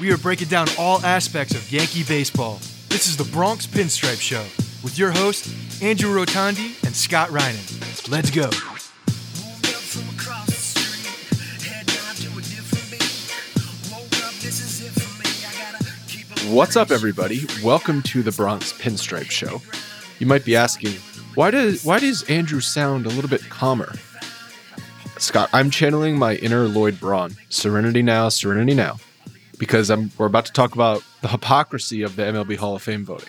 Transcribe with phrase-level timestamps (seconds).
[0.00, 2.54] We are breaking down all aspects of Yankee baseball.
[2.88, 4.42] This is the Bronx Pinstripe Show
[4.82, 8.10] with your hosts, Andrew Rotondi and Scott Reinen.
[8.10, 8.48] Let's go.
[16.50, 17.44] What's up, everybody?
[17.62, 19.60] Welcome to the Bronx Pinstripe Show.
[20.18, 20.92] You might be asking,
[21.34, 23.92] why does why does Andrew sound a little bit calmer?
[25.18, 27.36] Scott, I'm channeling my inner Lloyd Braun.
[27.50, 28.96] Serenity now, serenity now,
[29.60, 33.04] because I'm we're about to talk about the hypocrisy of the MLB Hall of Fame
[33.04, 33.28] voting,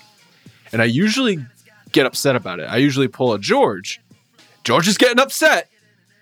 [0.72, 1.46] and I usually
[1.92, 2.64] get upset about it.
[2.64, 4.02] I usually pull a George.
[4.64, 5.70] George is getting upset.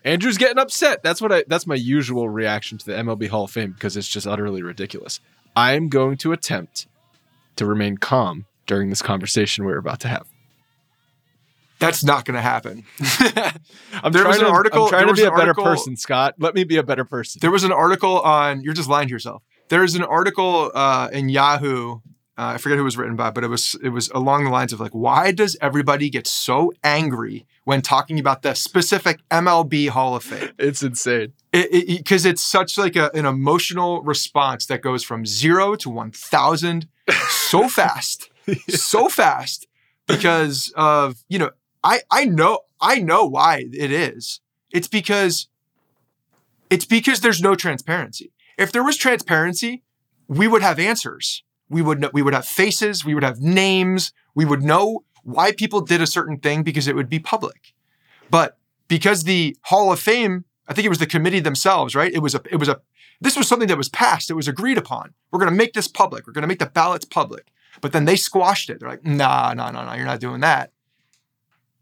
[0.03, 1.03] Andrew's getting upset.
[1.03, 1.43] That's what I.
[1.47, 5.19] That's my usual reaction to the MLB Hall of Fame because it's just utterly ridiculous.
[5.55, 6.87] I'm going to attempt
[7.57, 10.27] to remain calm during this conversation we're about to have.
[11.79, 12.83] That's not going to happen.
[14.03, 16.35] I'm There trying was an to, article- I'm trying to be a better person, Scott.
[16.37, 17.39] Let me be a better person.
[17.39, 18.61] There was an article on.
[18.63, 19.43] You're just lying to yourself.
[19.69, 21.99] There is an article uh, in Yahoo.
[22.37, 24.49] Uh, I forget who it was written by, but it was it was along the
[24.49, 29.89] lines of like, why does everybody get so angry when talking about the specific MLB
[29.89, 30.49] Hall of Fame?
[30.57, 31.33] It's insane.
[31.51, 36.87] Because it's such like a, an emotional response that goes from zero to one thousand
[37.29, 38.29] so fast,
[38.69, 39.67] so fast.
[40.07, 41.51] Because of you know,
[41.83, 44.39] I I know I know why it is.
[44.71, 45.47] It's because
[46.69, 48.31] it's because there's no transparency.
[48.59, 49.83] If there was transparency,
[50.27, 51.43] we would have answers.
[51.69, 55.53] We would know, we would have faces, we would have names, we would know why
[55.53, 57.73] people did a certain thing because it would be public.
[58.29, 58.57] But
[58.89, 62.11] because the Hall of Fame, I think it was the committee themselves, right?
[62.11, 62.81] It was a it was a
[63.21, 65.13] this was something that was passed, it was agreed upon.
[65.31, 66.27] We're going to make this public.
[66.27, 67.47] We're going to make the ballots public.
[67.81, 68.79] But then they squashed it.
[68.79, 70.73] They're like, "Nah, no, no, no, you're not doing that."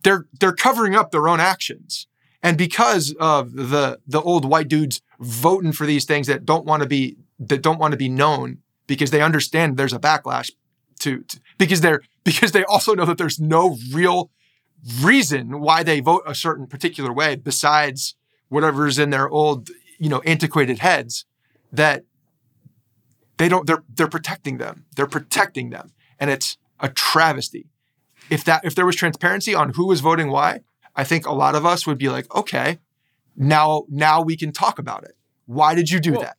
[0.04, 2.06] They're they're covering up their own actions.
[2.44, 6.84] And because of the the old white dudes voting for these things that don't want
[6.84, 10.52] to be that don't want to be known because they understand there's a backlash
[11.00, 14.30] to, to because they're because they also know that there's no real
[15.02, 18.16] reason why they vote a certain particular way besides
[18.50, 19.70] whatever's in their old
[20.00, 21.26] you know antiquated heads
[21.72, 22.04] that
[23.38, 24.86] they don't they're they're protecting them.
[24.96, 25.92] They're protecting them.
[26.20, 27.68] And it's a travesty.
[28.30, 30.62] If that if there was transparency on who was voting why
[30.98, 32.80] i think a lot of us would be like okay
[33.38, 35.16] now now we can talk about it
[35.46, 36.38] why did you do Well, that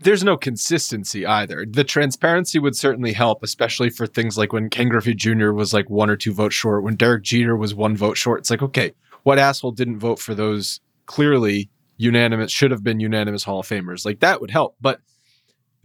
[0.00, 1.64] There's no consistency either.
[1.68, 5.52] The transparency would certainly help, especially for things like when Ken Griffey Jr.
[5.52, 8.40] was like one or two votes short, when Derek Jeter was one vote short.
[8.40, 8.92] It's like, okay,
[9.22, 14.04] what asshole didn't vote for those clearly unanimous, should have been unanimous Hall of Famers?
[14.04, 14.76] Like that would help.
[14.80, 15.00] But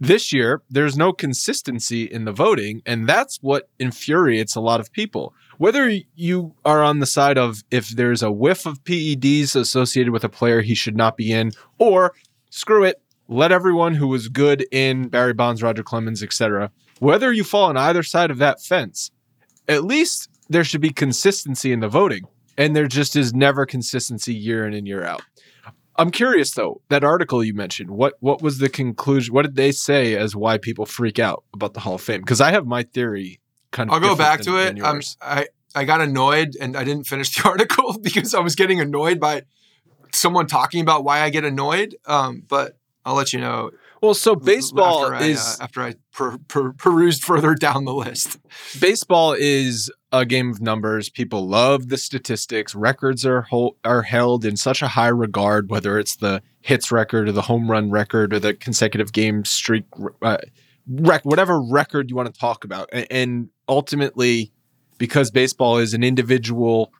[0.00, 4.92] this year, there's no consistency in the voting, and that's what infuriates a lot of
[4.92, 5.34] people.
[5.58, 10.22] Whether you are on the side of if there's a whiff of PEDs associated with
[10.22, 12.14] a player he should not be in, or
[12.50, 16.70] screw it, let everyone who was good in Barry Bonds, Roger Clemens, etc.
[17.00, 19.10] Whether you fall on either side of that fence,
[19.68, 22.22] at least there should be consistency in the voting,
[22.56, 25.22] and there just is never consistency year in and year out.
[25.96, 29.34] I'm curious though, that article you mentioned, what what was the conclusion?
[29.34, 32.20] What did they say as why people freak out about the Hall of Fame?
[32.20, 33.40] Because I have my theory
[33.70, 33.94] kind of.
[33.94, 34.82] I'll go back than- to it.
[34.82, 35.00] Um.
[35.20, 39.20] I I got annoyed and I didn't finish the article because I was getting annoyed
[39.20, 39.42] by
[40.12, 41.96] someone talking about why I get annoyed.
[42.06, 43.70] Um, but I'll let you know
[44.00, 47.94] well, so baseball after I, is uh, after I per, per, perused further down the
[47.94, 48.38] list.
[48.80, 51.08] baseball is a game of numbers.
[51.08, 52.74] People love the statistics.
[52.74, 57.28] Records are hol- are held in such a high regard, whether it's the hits record
[57.28, 59.84] or the home run record or the consecutive game streak,
[60.22, 60.38] uh,
[60.88, 62.88] rec- whatever record you want to talk about.
[62.92, 64.52] A- And ultimately,
[64.98, 66.92] because baseball is an individual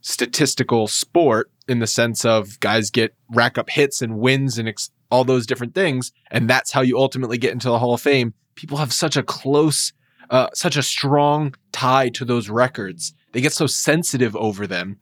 [0.00, 4.90] statistical sport in the sense of guys get rack up hits and wins and ex-
[5.10, 8.34] all those different things, and that's how you ultimately get into the Hall of Fame.
[8.54, 9.92] People have such a close
[10.30, 13.12] uh, such a strong tie to those records.
[13.32, 14.98] They get so sensitive over them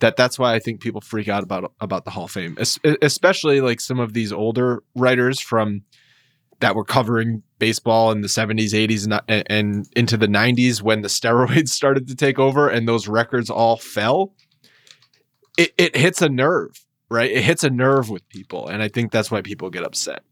[0.00, 2.78] that that's why I think people freak out about about the Hall of Fame, Es-
[3.02, 5.82] especially like some of these older writers from
[6.60, 11.02] that were covering baseball in the 70s, 80s, and, uh, and into the 90s when
[11.02, 14.34] the steroids started to take over and those records all fell.
[15.56, 17.30] It, it hits a nerve, right?
[17.30, 20.22] It hits a nerve with people, and I think that's why people get upset.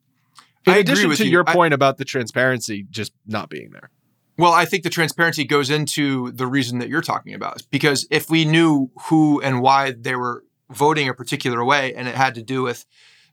[0.67, 1.31] In I addition with to you.
[1.33, 3.91] your I- point about the transparency just not being there.
[4.39, 7.63] Well, I think the transparency goes into the reason that you're talking about.
[7.71, 12.15] Because if we knew who and why they were voting a particular way, and it
[12.15, 12.85] had to do with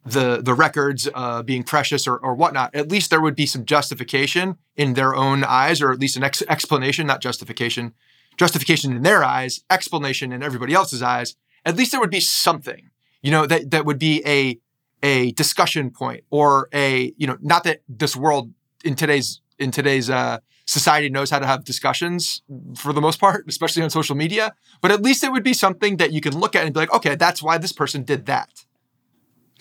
[0.05, 3.65] the the records uh, being precious or, or whatnot, at least there would be some
[3.65, 7.93] justification in their own eyes, or at least an ex- explanation, not justification,
[8.37, 11.35] justification in their eyes, explanation in everybody else's eyes.
[11.65, 12.89] At least there would be something,
[13.21, 14.59] you know, that that would be a
[15.01, 18.51] a discussion point or a you know, not that this world
[18.83, 22.41] in today's in today's uh, society knows how to have discussions
[22.75, 24.53] for the most part, especially on social media.
[24.81, 26.93] But at least it would be something that you can look at and be like,
[26.93, 28.49] okay, that's why this person did that.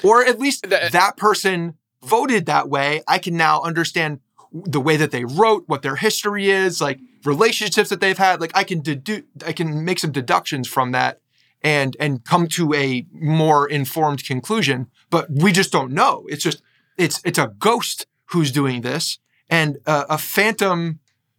[0.03, 3.03] Or at least That- person voted that way.
[3.07, 4.21] I can now understand
[4.53, 8.41] the way that they wrote, what their history is, like relationships that they've had.
[8.41, 11.21] Like I can dedu- I can make some deductions from that
[11.63, 14.89] and and come to a more informed conclusion.
[15.11, 16.27] But we just don't know.
[16.29, 16.63] It's just
[16.99, 20.99] it's it's a ghost who's doing this and uh, a phantom.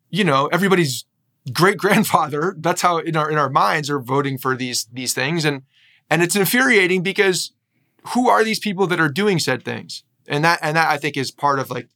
[0.09, 1.05] You know, everybody's
[1.51, 2.55] great grandfather.
[2.57, 5.63] That's how in our in our minds are voting for these these things, and
[6.09, 7.51] and it's infuriating because
[8.09, 10.03] who are these people that are doing said things?
[10.27, 11.89] And that and that I think is part of like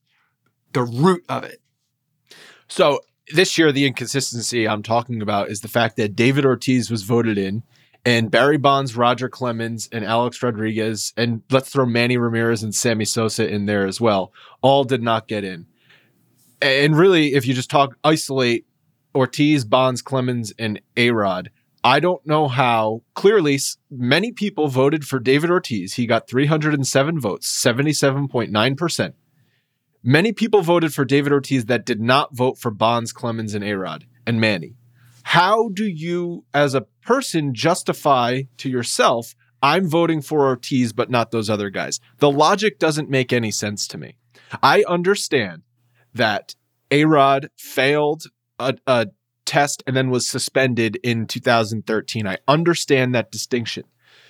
[0.74, 1.62] the root of it.
[2.68, 3.00] So
[3.34, 7.38] this year, the inconsistency I'm talking about is the fact that David Ortiz was voted
[7.38, 7.64] in,
[8.06, 13.06] and Barry Bonds, Roger Clemens, and Alex Rodriguez, and let's throw Manny Ramirez and Sammy
[13.06, 14.32] Sosa in there as well,
[14.62, 15.66] all did not get in.
[16.62, 18.66] And really, if you just talk isolate
[19.14, 21.48] Ortiz, Bonds, Clemens, and Arod,
[21.88, 23.04] I don't know how.
[23.14, 23.58] Clearly,
[23.90, 25.94] many people voted for David Ortiz.
[25.94, 29.14] He got 307 votes, 77.9%.
[30.04, 34.04] Many people voted for David Ortiz that did not vote for Bonds, Clemens, and Arod
[34.26, 34.76] and Manny.
[35.24, 41.32] How do you, as a person, justify to yourself, I'm voting for Ortiz, but not
[41.32, 42.02] those other guys?
[42.18, 44.18] The logic doesn't make any sense to me.
[44.62, 45.62] I understand
[46.14, 46.54] that
[46.92, 48.24] Arod failed
[48.60, 49.08] a, a
[49.48, 52.28] test and then was suspended in 2013.
[52.28, 53.86] I understand that distinction.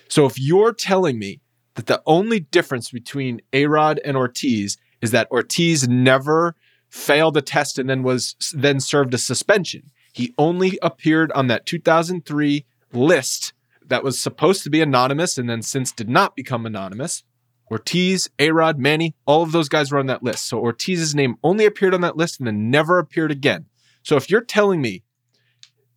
[0.08, 1.40] So if you're telling me
[1.74, 6.56] that the only difference between Arod and Ortiz is that Ortiz never
[6.88, 9.90] failed a test and then was then served a suspension.
[10.12, 13.52] He only appeared on that 2003 list
[13.86, 17.22] that was supposed to be anonymous and then since did not become anonymous.
[17.70, 20.48] Ortiz, Arod, Manny, all of those guys were on that list.
[20.48, 23.66] So Ortiz's name only appeared on that list and then never appeared again.
[24.02, 25.02] So if you're telling me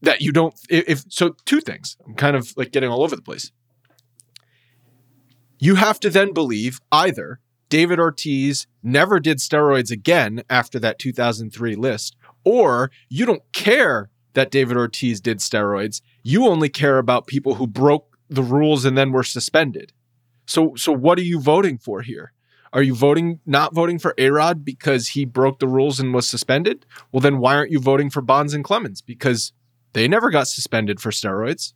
[0.01, 1.97] that you don't, if, so, two things.
[2.05, 3.51] I'm kind of like getting all over the place.
[5.59, 7.39] You have to then believe either
[7.69, 14.51] David Ortiz never did steroids again after that 2003 list, or you don't care that
[14.51, 16.01] David Ortiz did steroids.
[16.23, 19.93] You only care about people who broke the rules and then were suspended.
[20.47, 22.33] So, so what are you voting for here?
[22.73, 26.85] Are you voting not voting for Arod because he broke the rules and was suspended?
[27.11, 29.51] Well, then why aren't you voting for Bonds and Clemens because
[29.93, 31.73] they never got suspended for steroids?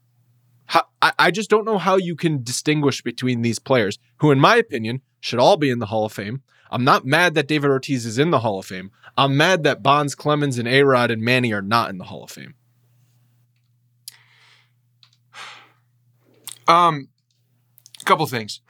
[0.67, 4.39] How, I, I just don't know how you can distinguish between these players, who, in
[4.39, 6.41] my opinion, should all be in the Hall of Fame.
[6.71, 8.91] I'm not mad that David Ortiz is in the Hall of Fame.
[9.17, 12.31] I'm mad that Bonds, Clemens, and Arod and Manny are not in the Hall of
[12.31, 12.55] Fame.
[16.67, 17.09] Um,
[18.01, 18.61] a couple things.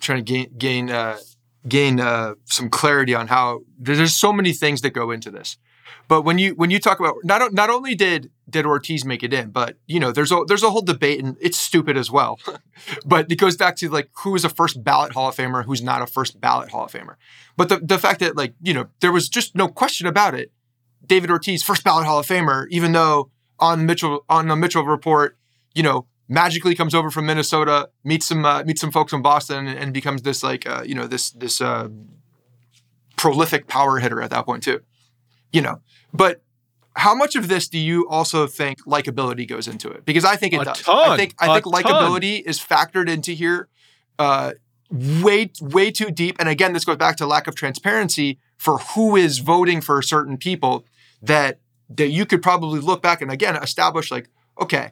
[0.00, 1.18] trying to gain gain uh,
[1.68, 5.56] gain uh, some clarity on how there's so many things that go into this.
[6.08, 9.32] But when you when you talk about not not only did did Ortiz make it
[9.32, 12.38] in, but you know there's a there's a whole debate and it's stupid as well.
[13.04, 15.82] but it goes back to like who is a first ballot Hall of Famer, who's
[15.82, 17.16] not a first ballot Hall of Famer.
[17.56, 20.52] But the the fact that like you know there was just no question about it.
[21.06, 25.36] David Ortiz first ballot Hall of Famer, even though on Mitchell on the Mitchell report,
[25.74, 29.66] you know, magically comes over from Minnesota, meets some uh, meets some folks in Boston,
[29.66, 31.88] and, becomes this like uh, you know this this uh,
[33.16, 34.80] prolific power hitter at that point too.
[35.52, 35.80] You know,
[36.12, 36.42] but
[36.96, 40.04] how much of this do you also think likability goes into it?
[40.04, 40.82] Because I think it A does.
[40.82, 43.68] ton, I think I think likability is factored into here
[44.18, 44.52] uh,
[44.90, 46.36] way way too deep.
[46.38, 50.36] And again, this goes back to lack of transparency for who is voting for certain
[50.36, 50.84] people.
[51.22, 54.28] That that you could probably look back and again establish like
[54.60, 54.90] okay,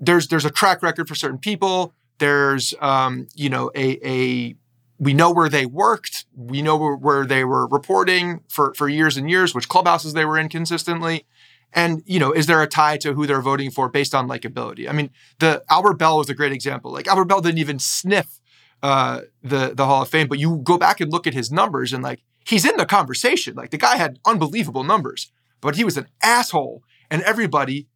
[0.00, 1.94] there's there's a track record for certain people.
[2.18, 4.54] There's um, you know a a
[5.02, 6.26] we know where they worked.
[6.36, 10.38] We know where, they were reporting for for years and years, which clubhouses they were
[10.38, 11.26] in consistently.
[11.72, 14.88] And you know, is there a tie to who they're voting for based on likability?
[14.88, 16.92] I mean, the Albert Belle was a great example.
[16.92, 18.40] Like Albert Belle didn't even sniff
[18.80, 21.92] uh, the the Hall of Fame, but you go back and look at his numbers,
[21.92, 23.56] and like he's in the conversation.
[23.56, 27.88] Like the guy had unbelievable numbers, but he was an asshole, and everybody,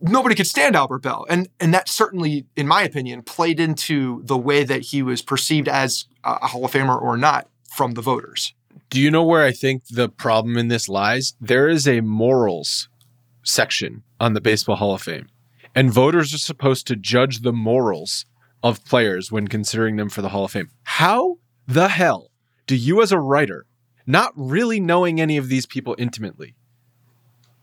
[0.00, 4.38] nobody could stand Albert Belle, and and that certainly, in my opinion, played into the
[4.38, 8.54] way that he was perceived as a Hall of Famer or not from the voters.
[8.90, 11.34] Do you know where I think the problem in this lies?
[11.40, 12.88] There is a morals
[13.42, 15.28] section on the Baseball Hall of Fame,
[15.74, 18.24] and voters are supposed to judge the morals
[18.62, 20.70] of players when considering them for the Hall of Fame.
[20.84, 22.30] How the hell
[22.66, 23.66] do you, as a writer,
[24.06, 26.54] not really knowing any of these people intimately,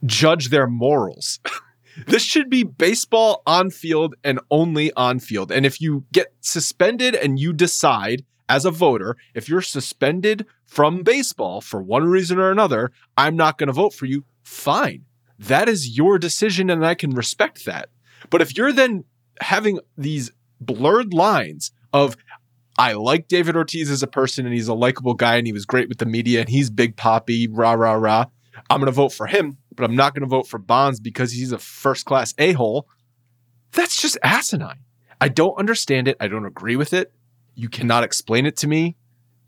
[0.04, 1.40] judge their morals?
[2.06, 5.50] this should be baseball on field and only on field.
[5.50, 11.02] And if you get suspended and you decide as a voter, if you're suspended from
[11.02, 15.04] baseball for one reason or another, I'm not going to vote for you, fine.
[15.38, 17.88] That is your decision and I can respect that.
[18.30, 19.04] But if you're then
[19.40, 22.16] having these blurred lines of,
[22.78, 25.66] I like David Ortiz as a person and he's a likable guy and he was
[25.66, 28.26] great with the media and he's Big Papi, rah, rah, rah.
[28.70, 31.32] I'm going to vote for him, but I'm not going to vote for Bonds because
[31.32, 32.88] he's a first class a hole.
[33.72, 34.80] That's just asinine.
[35.20, 36.16] I don't understand it.
[36.20, 37.12] I don't agree with it.
[37.54, 38.96] You cannot explain it to me.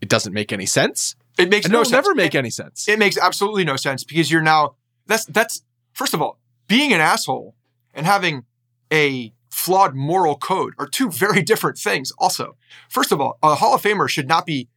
[0.01, 1.15] It doesn't make any sense.
[1.37, 1.91] It makes And no sense.
[1.91, 2.87] never make It- any sense.
[2.87, 7.01] It makes absolutely no sense because you're now that's that's first of all being an
[7.01, 7.55] asshole
[7.93, 8.45] and having
[8.91, 12.11] a flawed moral code are two very different things.
[12.17, 12.55] Also,
[12.89, 14.69] first of all, a Hall of Famer should not be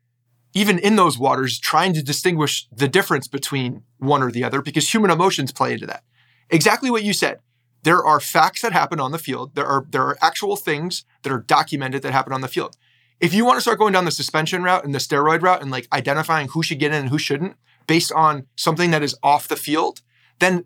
[0.55, 4.93] even in those waters trying to distinguish the difference between one or the other because
[4.93, 6.05] human emotions play into that.
[6.51, 7.41] Exactly what you said.
[7.85, 9.55] There are facts that happen on the field.
[9.55, 12.77] There are there are actual things that are documented that happen on the field.
[13.19, 15.71] If you want to start going down the suspension route and the steroid route and
[15.71, 17.57] like identifying who should get in and who shouldn't
[17.87, 20.03] based on something that is off the field,
[20.39, 20.65] then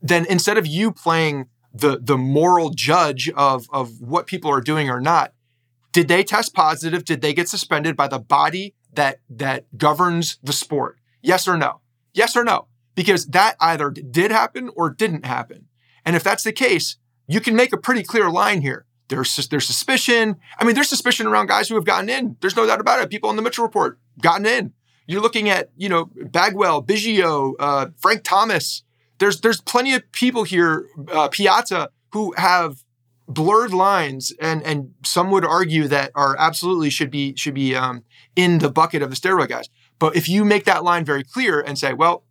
[0.00, 4.90] then instead of you playing the the moral judge of of what people are doing
[4.90, 5.32] or not,
[5.92, 7.04] did they test positive?
[7.04, 10.98] Did they get suspended by the body that that governs the sport?
[11.22, 11.80] Yes or no?
[12.12, 12.68] Yes or no?
[12.94, 15.68] Because that either did happen or didn't happen.
[16.04, 16.96] And if that's the case,
[17.26, 18.86] you can make a pretty clear line here.
[19.08, 20.36] There's there's suspicion.
[20.58, 22.36] I mean, there's suspicion around guys who have gotten in.
[22.40, 23.10] There's no doubt about it.
[23.10, 24.72] People on the Mitchell report gotten in.
[25.06, 28.82] You're looking at you know Bagwell, Biggio, uh, Frank Thomas.
[29.18, 32.84] There's there's plenty of people here, uh, Piazza, who have
[33.32, 38.04] blurred lines, and and some would argue that are absolutely should be should be um,
[38.36, 39.68] in the bucket of the steroid guys.
[39.98, 42.24] But if you make that line very clear and say, well,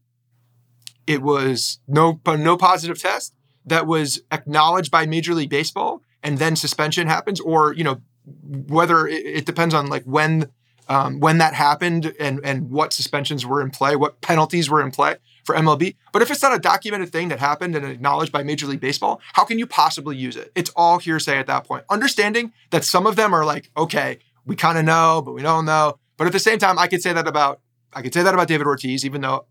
[1.07, 3.33] it was no no positive test
[3.65, 8.01] that was acknowledged by Major League Baseball, and then suspension happens, or you know
[8.43, 10.49] whether it, it depends on like when
[10.87, 14.91] um, when that happened and and what suspensions were in play, what penalties were in
[14.91, 15.95] play for MLB.
[16.11, 19.21] But if it's not a documented thing that happened and acknowledged by Major League Baseball,
[19.33, 20.51] how can you possibly use it?
[20.55, 21.85] It's all hearsay at that point.
[21.89, 25.65] Understanding that some of them are like, okay, we kind of know, but we don't
[25.65, 25.97] know.
[26.17, 27.61] But at the same time, I could say that about
[27.93, 29.45] I could say that about David Ortiz, even though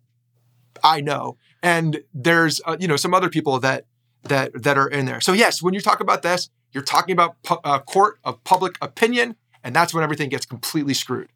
[0.82, 1.36] I know.
[1.62, 3.86] And there's uh, you know some other people that
[4.24, 5.20] that that are in there.
[5.20, 8.76] So yes, when you talk about this, you're talking about pu- uh, court of public
[8.80, 11.28] opinion, and that's when everything gets completely screwed.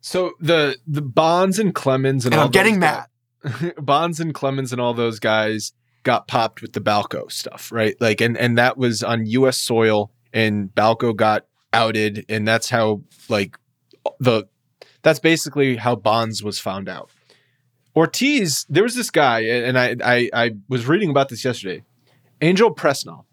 [0.00, 3.06] So the the Bonds and Clemens and, And all I'm getting mad.
[3.78, 5.72] Bonds and Clemens and all those guys
[6.02, 7.96] got popped with the Balco stuff, right?
[8.00, 9.58] Like, and and that was on U.S.
[9.58, 13.56] soil, and Balco got outed, and that's how like
[14.18, 14.44] the
[15.02, 17.10] that's basically how Bonds was found out.
[17.94, 21.82] Ortiz, there was this guy, and I I, I was reading about this yesterday.
[22.40, 23.24] Angel Presinal.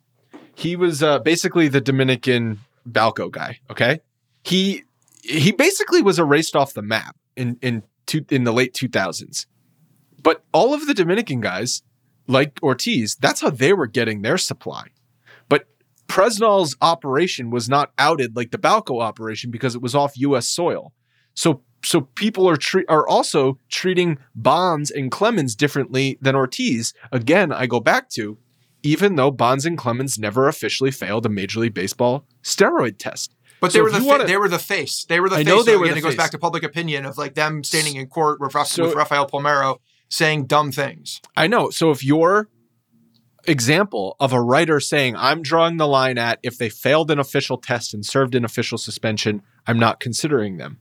[0.55, 3.59] He was uh, basically the Dominican Balco guy.
[3.71, 4.01] Okay,
[4.43, 4.83] he
[5.23, 9.47] he basically was erased off the map in in two, in the late two thousands.
[10.21, 11.81] But all of the Dominican guys,
[12.27, 14.87] like Ortiz, that's how they were getting their supply.
[15.47, 15.67] But
[16.07, 20.47] Presinal's operation was not outed like the Balco operation because it was off U.S.
[20.47, 20.93] soil.
[21.33, 26.93] So so people are tre- are also treating Bonds and Clemens differently than Ortiz.
[27.11, 28.37] Again, I go back to
[28.83, 33.33] even though Bonds and Clemens never officially failed a Major League Baseball steroid test.
[33.61, 35.05] But they So were the fa- wanna- they were the face.
[35.07, 35.47] They were the I face.
[35.47, 37.63] know they So were again, the it goes back to public opinion of like them
[37.63, 41.21] standing in court with, Ra- So- with Rafael Palmeiro saying dumb things.
[41.37, 41.69] I know.
[41.69, 42.49] So if your
[43.45, 47.57] example of a writer saying, I'm drawing the line at if they failed an official
[47.57, 50.79] test and served an official suspension, I'm not considering them.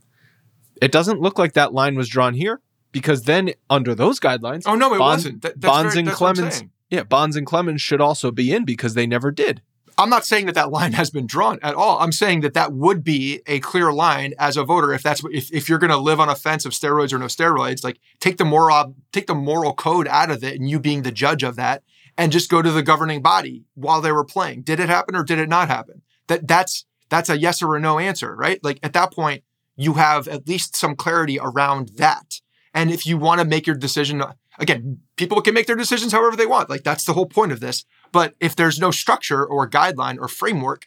[0.81, 2.61] It doesn't look like that line was drawn here
[2.93, 5.43] because then under those guidelines, Oh no, it wasn't.
[5.43, 8.31] That- that's Bonds very- and that's what I'm Clemens, yeah, Bonds and Clemens should also
[8.31, 9.63] be in because they never did.
[9.99, 11.99] I'm not saying that that line has been drawn at all.
[11.99, 15.53] I'm saying that that would be a clear line as a voter if that's if,
[15.53, 18.39] if you're going to live on a fence of steroids or no steroids, like take
[18.39, 21.57] the moral take the moral code out of it and you being the judge of
[21.57, 21.83] that
[22.17, 24.63] and just go to the governing body while they were playing.
[24.63, 26.03] Did it happen or did it not happen?
[26.29, 28.63] That that's that's a yes or a no answer, right?
[28.63, 29.43] Like at that point
[29.77, 32.41] you have at least some clarity around that.
[32.75, 34.23] And if you want to make your decision
[34.59, 36.69] again, people can make their decisions however they want.
[36.69, 37.85] Like that's the whole point of this.
[38.13, 40.87] But if there's no structure or guideline or framework,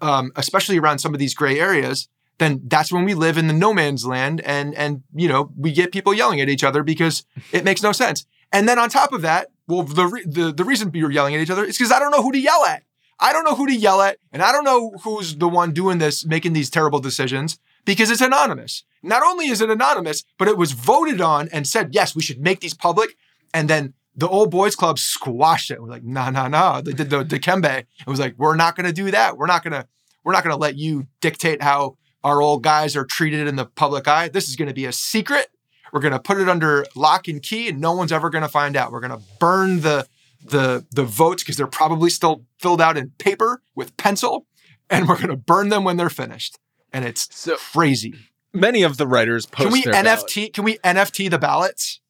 [0.00, 2.08] um, especially around some of these gray areas,
[2.38, 5.72] then that's when we live in the no man's land, and and you know we
[5.72, 8.26] get people yelling at each other because it makes no sense.
[8.52, 11.40] And then on top of that, well, the re- the the reason you're yelling at
[11.40, 12.82] each other is because I don't know who to yell at.
[13.18, 15.98] I don't know who to yell at, and I don't know who's the one doing
[15.98, 18.84] this, making these terrible decisions because it's anonymous.
[19.02, 22.40] Not only is it anonymous, but it was voted on and said, yes, we should
[22.40, 23.16] make these public.
[23.54, 25.80] And then the old boys club squashed it.
[25.82, 26.80] We're like, no, no, no.
[26.80, 27.80] They did the Dikembe.
[27.80, 29.36] It was like, we're not going to do that.
[29.36, 29.86] We're not going to,
[30.24, 33.66] we're not going to let you dictate how our old guys are treated in the
[33.66, 34.28] public eye.
[34.28, 35.48] This is going to be a secret.
[35.92, 38.48] We're going to put it under lock and key, and no one's ever going to
[38.48, 38.90] find out.
[38.90, 40.06] We're going to burn the
[40.44, 44.46] the the votes because they're probably still filled out in paper with pencil,
[44.90, 46.58] and we're going to burn them when they're finished.
[46.92, 48.14] And it's So crazy.
[48.52, 50.52] many of the writers post Can we NFT?
[50.52, 52.00] Can we NFT the ballots?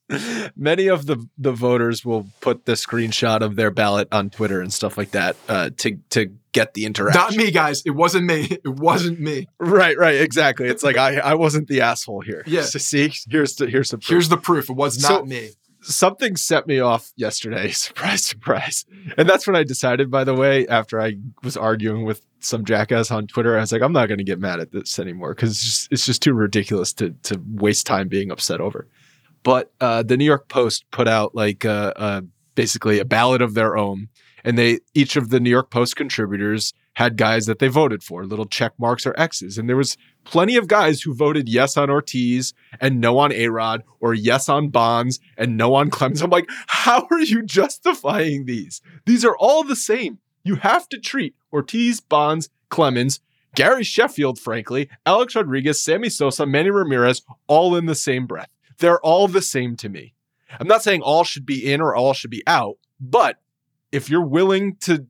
[0.55, 4.73] Many of the the voters will put the screenshot of their ballot on Twitter and
[4.73, 7.21] stuff like that uh, to to get the interaction.
[7.21, 7.83] Not me, guys.
[7.85, 8.59] It wasn't me.
[8.65, 9.49] It wasn't me.
[9.59, 10.69] Right, right, exactly.
[10.69, 12.45] It's like I I wasn't the asshole here.
[12.47, 12.63] Yeah.
[12.63, 14.09] So see, here's the here's the proof.
[14.09, 14.71] Here's the proof.
[14.71, 15.51] It was not So- me.
[15.83, 17.71] something set me off yesterday.
[17.73, 18.85] Surprise, surprise.
[19.19, 23.11] And that's when I decided, by the way, after I was arguing with some jackass
[23.11, 25.51] on Twitter, I was like, I'm not going to get mad at this anymore because
[25.51, 28.87] it's just, it's just too ridiculous to, to waste time being upset over.
[29.47, 32.23] But uh, the New York Post put out like uh, uh,
[32.57, 34.09] basically a ballot of their own.
[34.43, 38.25] And they each of the New York Post contributors had guys that they voted for,
[38.25, 39.57] little check marks or X's.
[39.57, 43.83] And there was plenty of guys who voted yes on Ortiz and no on Arod,
[44.01, 46.23] or yes on Bonds and no on Clemens.
[46.23, 48.83] I'm like, how are you justifying these?
[49.05, 50.19] These are all the same.
[50.43, 53.21] You have to treat Ortiz, Bonds, Clemens,
[53.55, 58.51] Gary Sheffield, frankly, Alex Rodriguez, Sammy Sosa, Manny Ramirez, all in the same breath.
[58.79, 60.15] They're all the same to me.
[60.59, 63.37] I'm not saying all should be in or all should be out, but
[63.93, 65.07] if you're willing to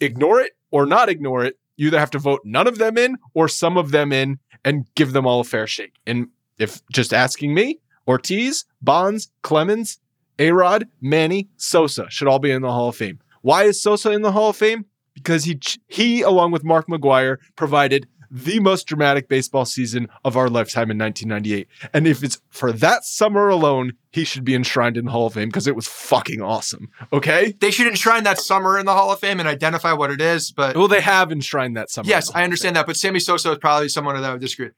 [0.00, 3.16] ignore it or not ignore it, you either have to vote none of them in
[3.34, 5.94] or some of them in and give them all a fair shake.
[6.06, 9.98] And if just asking me, Ortiz, Bonds, Clemens,
[10.38, 13.20] Arod, Manny, Sosa should all be in the Hall of Fame.
[13.42, 14.86] Why is Sosa in the Hall of Fame?
[15.14, 20.48] Because he he along with Mark McGwire provided the most dramatic baseball season of our
[20.48, 21.68] lifetime in 1998.
[21.94, 25.34] And if it's for that summer alone, he should be enshrined in the Hall of
[25.34, 26.88] Fame because it was fucking awesome.
[27.12, 27.54] Okay?
[27.60, 30.50] They should enshrine that summer in the Hall of Fame and identify what it is.
[30.52, 32.08] But Well, they have enshrined that summer.
[32.08, 32.86] yes, I understand that.
[32.86, 34.70] But Sammy Sosa is probably someone that I would disagree.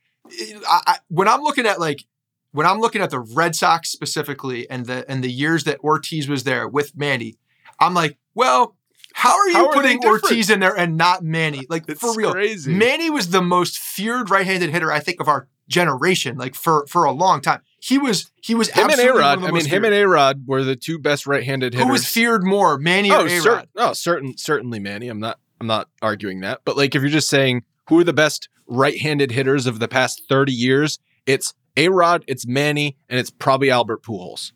[0.68, 2.04] I, I, when I'm looking at like
[2.52, 6.28] when I'm looking at the Red Sox specifically and the and the years that Ortiz
[6.28, 7.36] was there with Manny,
[7.78, 8.76] I'm like, well,
[9.14, 10.24] how are you How putting different?
[10.24, 11.66] Ortiz in there and not Manny?
[11.68, 12.72] Like It's for real, crazy.
[12.72, 17.04] Manny was the most feared right-handed hitter I think of our generation, like for for
[17.04, 17.60] a long time.
[17.78, 19.22] He was he was Him and Arod.
[19.22, 19.92] I mean, most him feared.
[19.92, 21.86] and Arod were the two best right-handed hitters.
[21.86, 23.42] Who was feared more, Manny oh, or Arod?
[23.42, 25.08] cer- oh, certain, certainly, Manny.
[25.08, 26.60] I'm not, I'm not arguing that.
[26.64, 30.22] But like, if you're just saying who are the best right-handed hitters of the past
[30.28, 34.52] 30 years, it's Arod, it's Manny, and it's probably Albert Pujols.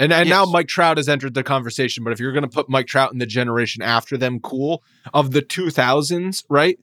[0.00, 2.02] And and now Mike Trout has entered the conversation.
[2.04, 4.82] But if you're going to put Mike Trout in the generation after them, cool.
[5.14, 6.78] Of the 2000s, right?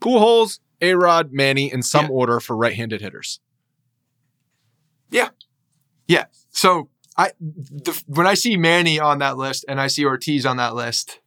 [0.00, 2.10] Pujols, Arod, Manny, in some Yeah.
[2.12, 3.40] order for right-handed hitters.
[5.10, 5.30] Yeah.
[6.06, 6.26] Yeah.
[6.50, 10.56] So I the, when I see Manny on that list and I see Ortiz on
[10.58, 11.20] that list,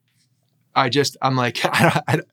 [0.76, 2.28] I just I'm like I, don't- I, don't-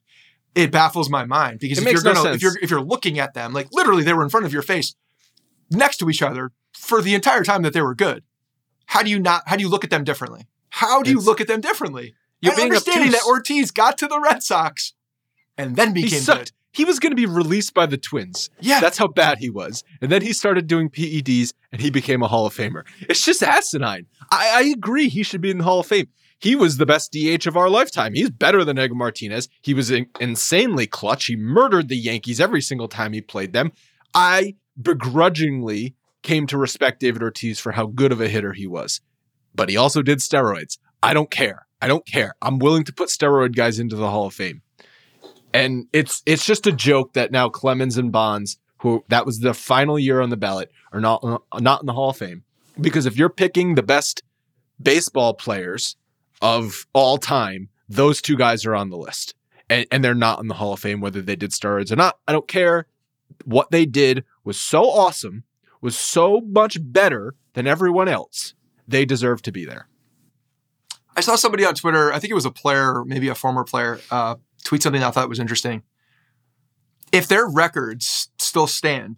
[0.55, 2.81] it baffles my mind because It if makes you're no gonna if you're if you're
[2.83, 4.95] looking at them like literally they were in front of your face
[5.71, 8.25] next to each other for the entire time that they were good.
[8.91, 10.47] How do you not how do you look at them differently?
[10.71, 12.15] How do you look at them differently?
[12.41, 13.21] You're and understanding obtuse.
[13.23, 14.95] that Ortiz got to the Red Sox
[15.57, 16.39] and then He became sucked.
[16.39, 16.53] good.
[16.73, 18.51] he was going to be released by the Twins.
[18.61, 18.81] Yeah.
[18.81, 19.85] That's how bad he was.
[20.01, 22.85] And then he started doing PEDs and he became a Hall of Famer.
[23.09, 24.07] It's just asinine.
[24.31, 26.09] I, I agree he should be in the Hall of Fame.
[26.39, 28.15] He was the best DH of our lifetime.
[28.15, 29.49] He's better than Edgar Martinez.
[29.61, 31.27] He was in- insanely clutch.
[31.27, 33.71] He murdered the Yankees every single time he played them.
[34.15, 39.01] I begrudgingly came to respect David Ortiz for how good of a hitter he was.
[39.55, 40.79] But he also did steroids.
[41.03, 41.67] I don't care.
[41.83, 42.35] I don't care.
[42.43, 44.63] I'm willing to put steroid guys into the Hall of Fame.
[45.53, 49.55] And it's it's just a joke that now Clemens and Bonds, who that was the
[49.55, 51.25] final year on the ballot, are not
[51.59, 52.45] not in the Hall of Fame.
[52.81, 54.23] Because if you're picking the best
[54.81, 55.97] baseball players
[56.41, 59.35] of all time, those two guys are on the list.
[59.69, 62.19] And, and they're not in the Hall of Fame, whether they did steroids or not.
[62.27, 62.87] I don't care.
[63.45, 65.45] What they did was so awesome,
[65.81, 68.55] was so much better than everyone else.
[68.87, 69.89] They deserve to be there.
[71.17, 74.01] I saw somebody on Twitter, I think it was a player, maybe a former player,
[74.11, 75.83] uh, tweet something I thought was interesting.
[77.13, 79.17] If their records still stand,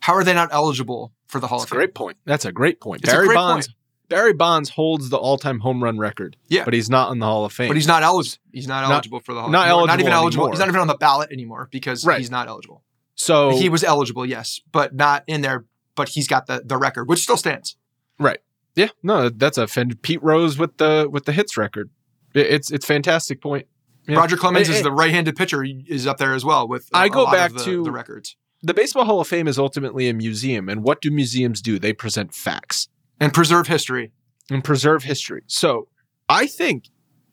[0.00, 1.86] how are they not eligible for the Hall That's of a Fame?
[1.86, 2.16] great point.
[2.24, 3.02] That's a great point.
[3.02, 3.68] It's a Barry great Bonds.
[3.68, 3.76] point.
[4.08, 6.36] Barry Bonds holds the all-time home run record.
[6.48, 6.64] Yeah.
[6.64, 7.68] but he's not in the Hall of Fame.
[7.68, 8.42] But he's not eligible.
[8.52, 9.50] He's not Not- eligible for the Hall.
[9.50, 9.70] not of Fame.
[9.70, 10.44] Not eligible even eligible.
[10.46, 10.52] anymore.
[10.54, 12.18] He's not even on the ballot anymore because Right.
[12.18, 12.82] he's not eligible.
[13.20, 15.64] So He was eligible, yes, but not in there.
[15.96, 17.76] But he's got the the record, which still stands.
[18.18, 18.38] right.
[18.76, 21.90] Yeah, no, that's a fan- Pete Rose with the with the hits record.
[22.34, 23.66] It- It's it's fantastic point.
[24.08, 24.16] Yeah.
[24.16, 25.62] Roger Clemens Eh, is eh, the right-handed pitcher.
[25.64, 26.88] Is up there as well with.
[26.94, 30.08] I a go back the, to- the records the Baseball Hall of Fame is ultimately
[30.08, 31.78] a museum, and what do museums do?
[31.78, 32.88] They present facts.
[33.18, 34.12] and preserve history.
[34.50, 35.42] and preserve history.
[35.46, 35.88] So
[36.28, 36.84] I think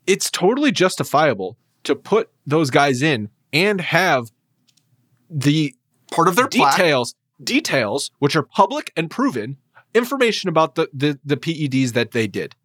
[0.05, 4.31] it's totally justifiable to put those guys in and have
[5.29, 5.75] the
[6.11, 6.77] Part of their plaque.
[6.77, 9.57] details, details which are public and proven,
[9.93, 12.55] information about the, the the PEDs that they did.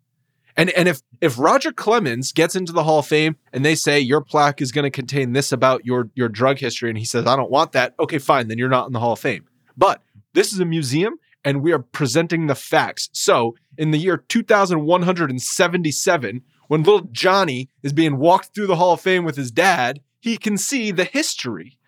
[0.57, 3.99] And and if if Roger Clemens gets into the Hall of Fame and they say
[3.99, 7.27] your plaque is going to contain this about your your drug history and he says
[7.27, 9.47] I don't want that, okay, fine, then you're not in the Hall of Fame.
[9.77, 10.03] But
[10.35, 13.09] this is a museum and we are presenting the facts.
[13.13, 19.01] So, in the year 2177, when little Johnny is being walked through the Hall of
[19.01, 21.79] Fame with his dad, he can see the history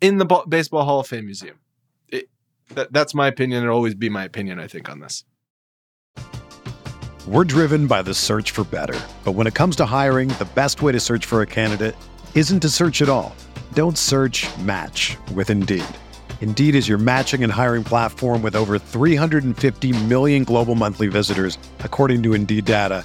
[0.00, 1.58] in the Ba- Baseball Hall of Fame Museum.
[2.08, 2.28] It,
[2.74, 3.62] that, that's my opinion.
[3.62, 5.24] It'll always be my opinion, I think, on this.
[7.26, 8.98] We're driven by the search for better.
[9.24, 11.94] But when it comes to hiring, the best way to search for a candidate
[12.34, 13.36] isn't to search at all.
[13.74, 15.84] Don't search match with Indeed.
[16.40, 22.22] Indeed is your matching and hiring platform with over 350 million global monthly visitors, according
[22.22, 23.04] to Indeed data,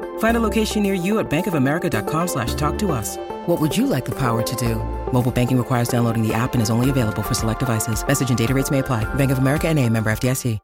[0.21, 3.17] Find a location near you at bankofamerica.com slash talk to us.
[3.47, 4.75] What would you like the power to do?
[5.11, 8.05] Mobile banking requires downloading the app and is only available for select devices.
[8.07, 9.03] Message and data rates may apply.
[9.15, 10.59] Bank of America and a member FDIC.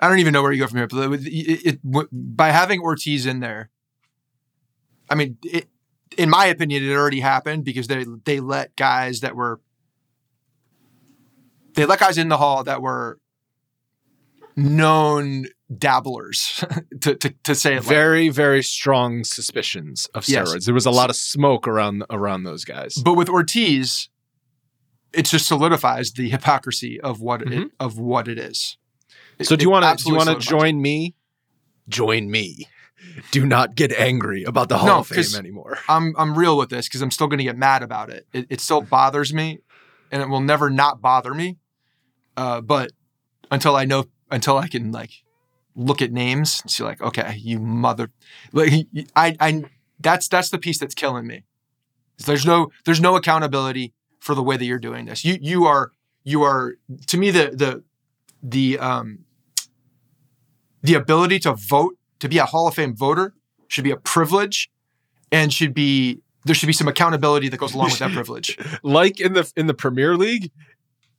[0.00, 0.86] I don't even know where you go from here.
[0.86, 3.68] But it, it, it, by having Ortiz in there,
[5.10, 5.68] I mean, it,
[6.16, 9.60] in my opinion, it already happened because they they let guys that were
[11.74, 13.20] they let guys in the hall that were
[14.56, 16.64] known dabblers
[17.00, 20.48] to, to to say it like, Very, very strong suspicions of Yes.
[20.48, 20.64] steroids.
[20.64, 22.94] There was a lot of smoke around around those guys.
[22.96, 24.08] But with Ortiz,
[25.12, 27.70] it just solidifies the hypocrisy of what it, Mhm.
[27.78, 28.76] of what it is.
[29.42, 31.14] So It- do you want to do you want to join me?
[31.88, 32.68] Join me.
[33.30, 35.78] Do not get angry about the Hall No, of Fame anymore.
[35.88, 38.26] I'm I'm real with this because I'm still going to get mad about it.
[38.32, 38.46] it.
[38.50, 39.58] It still bothers me,
[40.12, 41.56] and it will never not bother me.
[42.36, 42.92] Uh, but
[43.50, 45.10] until I know, until I can like
[45.74, 48.10] look at names and see, like, okay, you mother,
[48.52, 48.72] like
[49.16, 49.64] I I
[49.98, 51.44] that's that's the piece that's killing me.
[52.18, 55.24] There's no there's no accountability for the way that you're doing this.
[55.24, 55.92] You you are
[56.24, 57.82] you are to me the the
[58.42, 59.20] the um
[60.82, 63.34] the ability to vote to be a Hall of Fame voter
[63.68, 64.70] should be a privilege
[65.32, 68.58] and should be there should be some accountability that goes along with that privilege.
[68.82, 70.50] like in the in the Premier League,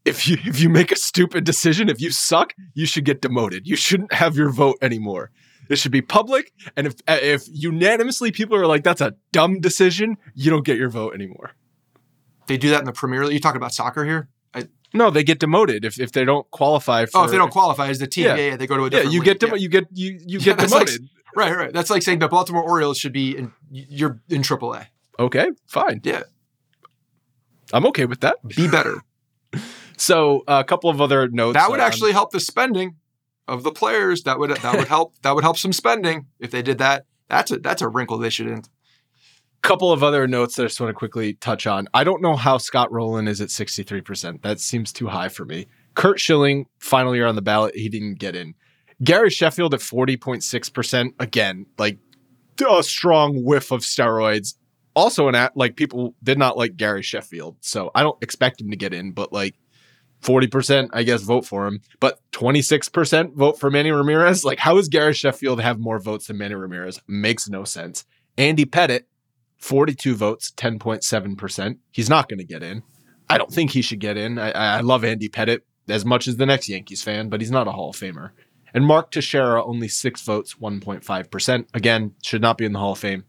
[0.06, 3.68] if you if you make a stupid decision, if you suck, you should get demoted.
[3.68, 5.32] You shouldn't have your vote anymore.
[5.70, 10.18] It should be public, and if if unanimously people are like that's a dumb decision,
[10.36, 11.52] you don't get your vote anymore.
[12.48, 13.34] They do that in the Premier League.
[13.36, 14.28] You talking about soccer here?
[14.54, 17.20] I, No, they get demoted if, if they don't qualify for.
[17.20, 18.46] oh, if they don't qualify as the team, yeah, Yeah.
[18.50, 19.12] yeah, they go to a different.
[19.14, 19.56] Yeah, you get dem- Yeah.
[19.58, 21.10] you get you you Yeah, get that's like- demoted.
[21.36, 21.72] right, right.
[21.74, 23.54] That's like saying the Baltimore Orioles should be in.
[23.72, 24.88] You're in AAA.
[25.20, 26.02] okay, fine.
[26.04, 26.24] Yeah,
[27.72, 28.36] I'm okay with that.
[28.46, 29.02] be better.
[30.02, 31.54] So uh, a couple of other notes.
[31.54, 32.96] that would on- actually help the spending
[33.48, 34.24] of the players.
[34.24, 35.14] That would that would help.
[35.22, 37.06] That would help some spending if they did that.
[37.30, 38.68] That's a that's a wrinkle they shouldn't.
[39.62, 41.88] couple of other notes that I just want to quickly touch on.
[41.94, 44.42] I don't know how Scott Rolen is at 63%.
[44.42, 45.68] That seems too high for me.
[45.94, 48.56] Curt Schilling, final year on the ballot, he didn't get in.
[49.04, 51.14] Gary Sheffield at 40.6%.
[51.20, 52.00] Again, like
[52.68, 54.56] a strong whiff of steroids.
[54.96, 57.58] Also, an at like people did not like Gary Sheffield.
[57.62, 59.56] So I don't expect him to get in, but like
[60.21, 61.81] 40%, I guess, vote for him.
[61.99, 64.45] But 26% vote for Manny Ramirez.
[64.45, 66.99] Like, how is Gary Sheffield have more votes than Manny Ramirez?
[67.07, 68.05] Makes no sense.
[68.38, 69.05] Andy Pettitte,
[69.57, 71.77] 42 votes, 10.7%.
[71.91, 72.84] He's not going to get in.
[73.29, 74.38] I don't think he should get in.
[74.38, 77.67] I, I love Andy Pettitte as much as the next Yankees fan, but he's not
[77.67, 78.31] a Hall of Famer.
[78.73, 81.65] And Mark Teixeira, only six votes, 1.5%.
[81.73, 83.25] Again, should not be in the Hall of Fame.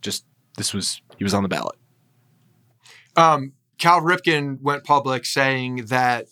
[0.00, 0.24] Just,
[0.56, 1.76] this was, he was on the ballot.
[3.16, 6.26] Um, Cal Ripken went public saying that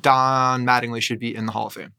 [0.00, 1.92] Don Mattingly should be in the Hall of Fame.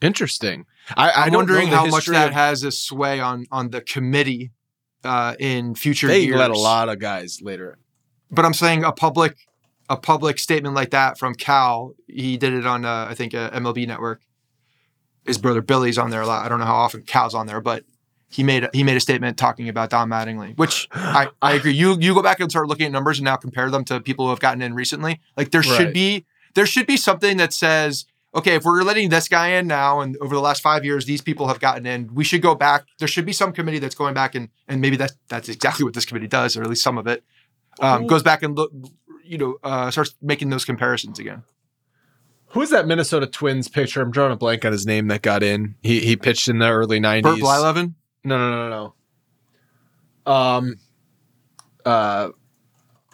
[0.00, 0.66] Interesting.
[0.96, 4.52] I, I I'm wondering how much that of- has a sway on on the committee
[5.04, 6.36] uh, in future They years.
[6.38, 7.78] let a lot of guys later.
[8.30, 9.36] but I'm saying a public
[9.88, 11.94] a public statement like that from Cal.
[12.08, 14.20] He did it on uh, I think uh, MLB Network.
[15.24, 16.44] His brother Billy's on there a lot.
[16.44, 17.84] I don't know how often Cal's on there, but
[18.28, 21.72] he made a, he made a statement talking about Don Mattingly, which I, I agree.
[21.72, 24.26] You you go back and start looking at numbers and now compare them to people
[24.26, 25.20] who have gotten in recently.
[25.36, 28.06] Like there should be there should be something that says.
[28.34, 31.22] Okay, if we're letting this guy in now, and over the last five years, these
[31.22, 32.84] people have gotten in, we should go back.
[32.98, 35.94] There should be some committee that's going back and and maybe that's that's exactly what
[35.94, 37.24] this committee does, or at least some of it
[37.80, 38.72] um, goes back and look,
[39.24, 41.44] you know, uh, starts making those comparisons again.
[42.48, 44.00] Who's that Minnesota Twins pitcher?
[44.00, 45.74] I'm drawing a blank on his name that got in.
[45.82, 47.22] He he pitched in the early 90s.
[47.22, 47.94] Bert Blyleven.
[48.26, 48.92] No, no, no,
[50.26, 50.32] no.
[50.32, 50.76] Um,
[51.84, 52.30] uh,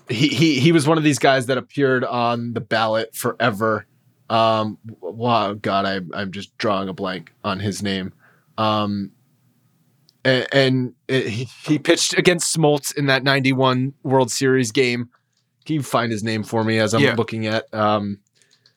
[0.08, 3.86] he he he was one of these guys that appeared on the ballot forever.
[4.30, 8.14] Um, wow, God, I I'm just drawing a blank on his name.
[8.56, 9.12] Um,
[10.24, 15.10] and, and it, he, he pitched against Smoltz in that '91 World Series game.
[15.66, 17.14] Can you find his name for me as I'm Yeah.
[17.14, 18.18] looking at um,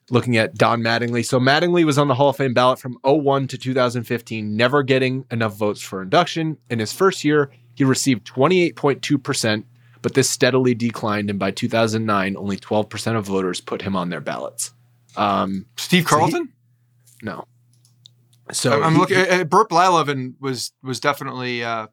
[0.09, 1.25] looking at Don Mattingly.
[1.25, 5.25] So Mattingly was on the Hall of Fame ballot from 01 to 2015, never getting
[5.31, 6.57] enough votes for induction.
[6.69, 9.63] In his first year, he received 28.2%,
[10.01, 14.21] but this steadily declined, and by 2009, only 12% of voters put him on their
[14.21, 14.73] ballots.
[15.17, 16.49] Um, Steve So he- Carlton.
[17.21, 17.45] no.
[18.51, 19.17] So I'm, he- looking.
[19.17, 21.87] Uh, Bert Blyleven was was definitely uh,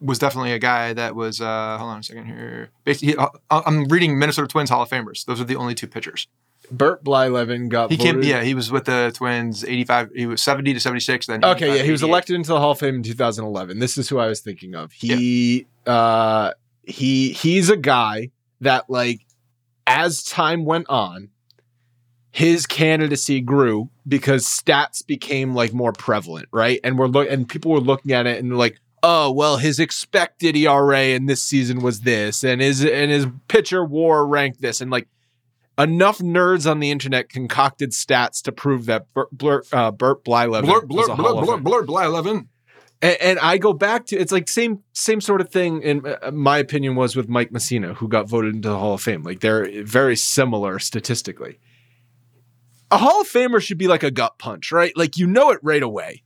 [0.00, 1.38] was definitely a guy that was.
[1.38, 2.70] Uh, hold on a second here.
[2.84, 5.26] Basically, uh, I'm reading Minnesota Twins Hall of Famers.
[5.26, 6.28] Those are the only two pitchers.
[6.72, 8.16] Bert Blyleven got He came.
[8.16, 9.64] voted- Yeah, he was with the Twins.
[9.64, 10.10] 85.
[10.14, 11.26] He was 70 to 76.
[11.26, 13.78] Then Okay, yeah, he was elected into the Hall of Fame in 2011.
[13.78, 14.92] This is who I was thinking of.
[14.92, 16.52] He uh
[16.84, 18.30] he he's a guy
[18.60, 19.20] that like
[19.86, 21.28] as time went on
[22.30, 26.80] his candidacy grew because stats became like more prevalent, right?
[26.82, 30.56] And we're look and people were looking at it and like, "Oh, well, his expected
[30.56, 34.90] ERA in this season was this and his and his pitcher war ranked this and
[34.90, 35.08] like
[35.78, 40.64] enough nerds on the internet concocted stats to prove that Bert, Blur, uh, Bert Blyleven
[40.64, 42.48] Blur, was blur, blur, blur, blur, Blyleven.
[43.00, 45.82] and, and I go back to it's like same same sort of thing.
[45.82, 49.00] In uh, my opinion, was with Mike Mussina, who got voted into the Hall of
[49.00, 49.22] Fame.
[49.22, 51.58] Like they're very similar statistically.
[52.90, 54.94] A Hall of Famer should be like a gut punch, right?
[54.96, 56.22] Like you know it right away.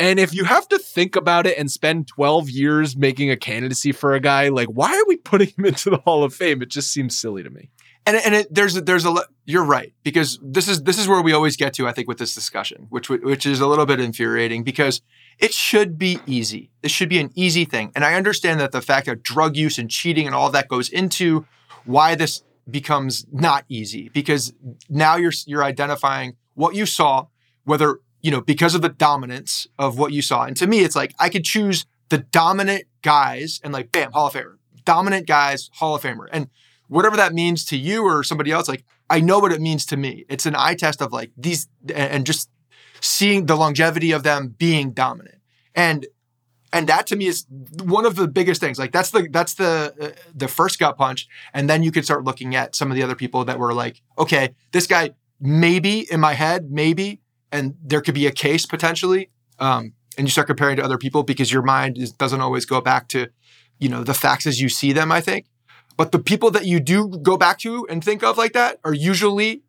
[0.00, 3.92] And if you have to think about it and spend 12 years making a candidacy
[3.92, 6.60] for a guy, like why are we putting him into the Hall of Fame?
[6.60, 7.70] It just seems silly to me.
[8.06, 11.32] And and it, there's there's a you're right because this is this is where we
[11.32, 14.64] always get to I think with this discussion which which is a little bit infuriating
[14.64, 15.02] because
[15.38, 16.70] it should be easy.
[16.82, 17.90] This should be an easy thing.
[17.94, 20.88] And I understand that the fact that drug use and cheating and all that goes
[20.88, 21.46] into
[21.84, 24.52] why this becomes not easy because
[24.88, 27.26] now you're you're identifying what you saw
[27.64, 30.44] whether you know because of the dominance of what you saw.
[30.44, 34.26] And to me it's like I could choose the dominant guys and like bam Hall
[34.26, 36.26] of Famer dominant guys Hall of Famer.
[36.32, 36.48] And
[36.92, 39.96] whatever that means to you or somebody else, like I know what it means to
[39.96, 40.24] me.
[40.28, 42.50] It's an eye test of like these and just
[43.00, 45.38] seeing the longevity of them being dominant.
[45.74, 46.06] And
[46.72, 47.46] and that to me is
[47.82, 48.78] one of the biggest things.
[48.78, 52.24] Like that's the that's the uh, the first gut punch, and then you can start
[52.24, 56.20] looking at some of the other people that were like, okay, this guy maybe in
[56.20, 59.30] my head, maybe, and there could be a case potentially.
[59.58, 62.80] Um, and you start comparing to other people because your mind is, doesn't always go
[62.80, 63.28] back to,
[63.78, 65.10] you know, the facts as you see them.
[65.10, 65.46] I think,
[66.02, 68.92] but the people that you do go back to and think of like that are
[68.92, 69.62] usually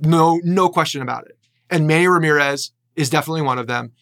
[0.00, 1.38] no no question about it.
[1.70, 3.92] And Manny Ramirez is definitely one of them.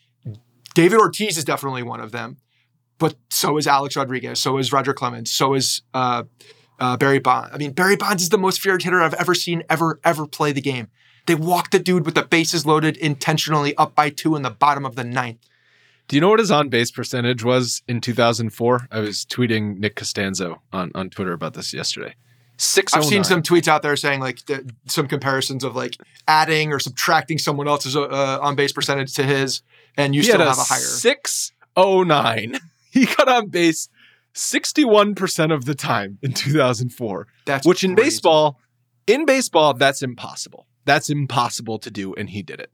[0.72, 2.38] David Ortiz is definitely one of them,
[2.96, 6.22] but so is Alex Rodriguez, so is Roger Clemens, so is uh,
[6.80, 7.50] uh, Barry Bonds.
[7.52, 10.52] I mean, Barry Bonds is the most feared hitter I've ever seen ever ever play
[10.52, 10.88] the game.
[11.26, 14.86] They walked the dude with the bases loaded intentionally up by two in the bottom
[14.86, 15.46] of the ninth.
[16.08, 18.88] Do you know what his on base percentage was in 2004?
[18.90, 22.14] I was tweeting Nick Costanzo on, on Twitter about this yesterday.
[22.56, 22.94] Six.
[22.94, 26.80] I've seen some tweets out there saying like th- some comparisons of like adding or
[26.80, 29.62] subtracting someone else's uh, on base percentage to his,
[29.96, 30.80] and you he still had have a a higher.
[30.80, 32.58] six oh nine.
[32.90, 33.90] He got on base
[34.34, 37.26] 61% of the time in 2004.
[37.44, 38.58] That's which in baseball,
[39.06, 40.66] in baseball, that's impossible.
[40.86, 42.72] That's impossible to do, and he did it.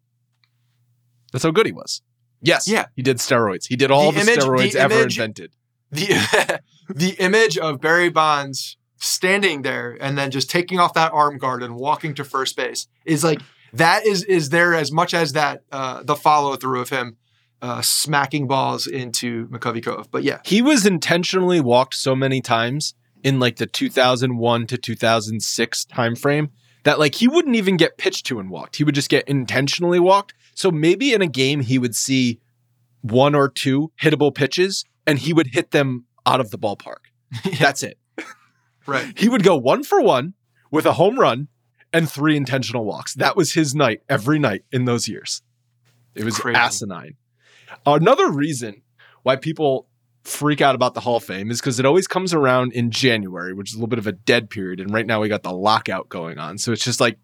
[1.33, 2.01] That's how good he was.
[2.45, 2.87] Yes, Yeah.
[2.95, 3.67] he did steroids.
[3.67, 5.53] He did all the, The image- steroids the ever image- invented.
[5.91, 6.61] the
[6.95, 11.63] the image of Barry Bonds standing there and then just taking off that arm guard
[11.63, 13.41] and walking to first base is like
[13.73, 17.17] that is is there as much as that uh, the follow through of him
[17.63, 20.11] uh, smacking balls into McCovey Cove.
[20.11, 25.87] But yeah, He was intentionally walked so many times in like the 2001 to 2006
[25.87, 26.51] timeframe
[26.83, 28.77] that like he wouldn't even get pitched to and walked.
[28.77, 30.35] He would just get intentionally walked.
[30.55, 32.41] So maybe in a game he would see
[33.03, 37.05] one or two hittable pitches and he would hit them out of the ballpark.
[37.59, 37.99] That's it.
[38.87, 39.13] right.
[39.19, 40.35] He would go one for one
[40.71, 41.49] with a home run
[41.93, 43.15] and three intentional walks.
[43.15, 45.43] That was his night every night in those years.
[46.15, 46.57] It was Crazy.
[46.57, 47.17] asinine.
[47.87, 48.83] Another reason
[49.23, 49.89] why people
[50.23, 53.53] freak out about the Hall of Fame is because it always comes around in January,
[53.53, 54.81] which is a little bit of a dead period.
[54.81, 56.57] And right now we got the lockout going on.
[56.59, 57.19] So it's just like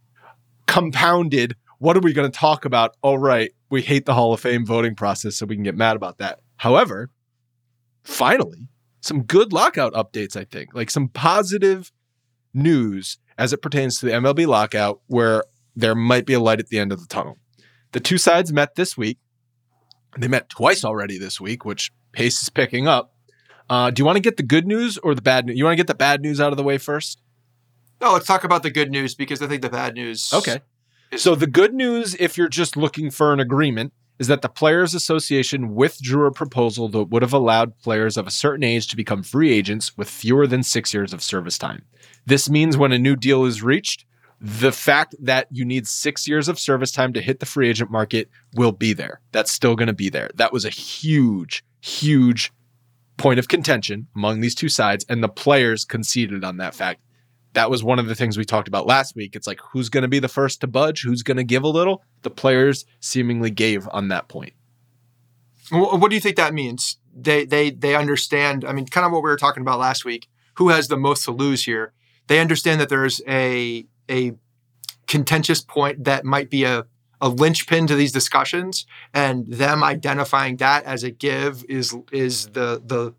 [0.66, 1.56] compounded.
[1.80, 2.94] What are we going to talk about?
[3.02, 3.52] Oh, right.
[3.70, 6.40] We hate the Hall of Fame voting process, so we can get mad about that.
[6.58, 7.08] However,
[8.04, 8.68] finally,
[9.00, 11.90] some good lockout updates, I think, like some positive
[12.52, 15.42] news as it pertains to the MLB lockout, where
[15.74, 17.38] there might be a light at the end of the tunnel.
[17.92, 19.18] The two sides met this week.
[20.18, 23.14] They met twice already this week, which pace is picking up.
[23.70, 25.56] Uh, do you want to get the good news or the bad news?
[25.56, 27.22] You want to get the bad news out of the way first?
[28.02, 30.30] No, let's talk about the good news because I think the bad news.
[30.34, 30.60] Okay.
[31.16, 34.94] So the good news, if you're just looking for an agreement, is that the Players
[34.94, 39.22] Association withdrew a proposal that would have allowed players of a certain age to become
[39.22, 41.82] free agents with fewer than six years of service time.
[42.26, 44.04] This means when a new deal is reached,
[44.40, 47.90] the fact that you need six years of service time to hit the free agent
[47.90, 49.20] market will be there.
[49.32, 50.30] That's still going to be there.
[50.34, 52.52] That was a huge, huge
[53.16, 57.00] point of contention among these two sides, and the players conceded on that fact
[57.52, 59.34] that was one of the things we talked about last week.
[59.34, 61.68] It's like who's going to be the first to budge, who's going to give a
[61.68, 62.02] little.
[62.22, 64.52] The players seemingly gave on that point.
[65.70, 66.98] What do you think that means?
[67.14, 68.64] They they they understand.
[68.64, 70.28] I mean, kind of what we were talking about last week.
[70.54, 71.92] Who has the most to lose here?
[72.26, 74.32] They understand that there's a a
[75.06, 76.86] contentious point that might be a
[77.20, 82.82] a linchpin to these discussions, and them identifying that as a give is is the
[82.84, 83.14] the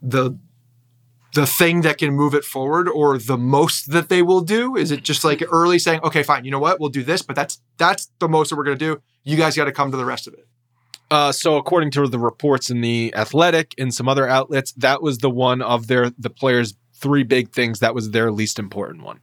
[0.00, 0.38] the
[1.38, 4.90] the thing that can move it forward or the most that they will do is
[4.90, 7.60] it just like early saying okay fine you know what we'll do this but that's
[7.76, 10.04] that's the most that we're going to do you guys got to come to the
[10.04, 10.46] rest of it
[11.10, 15.18] Uh, so according to the reports in the Athletic and some other outlets, that was
[15.18, 17.78] the one of their the players' three big things.
[17.78, 19.20] That was their least important one.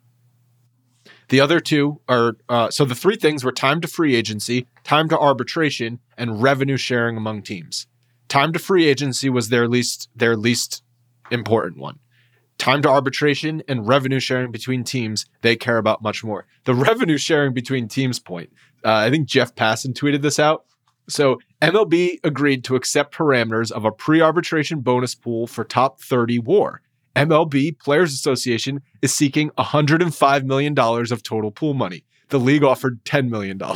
[1.34, 5.10] The other two are uh, so the three things were time to free agency, time
[5.10, 7.86] to arbitration, and revenue sharing among teams.
[8.28, 10.82] Time to free agency was their least their least
[11.30, 12.00] important one.
[12.58, 16.46] Time to arbitration and revenue sharing between teams they care about much more.
[16.64, 18.52] The revenue sharing between teams point.
[18.84, 20.66] Uh, I think Jeff Passan tweeted this out.
[21.08, 26.82] So MLB agreed to accept parameters of a pre-arbitration bonus pool for top 30 WAR.
[27.16, 32.04] MLB Players Association is seeking $105 million of total pool money.
[32.30, 33.60] The league offered $10 million.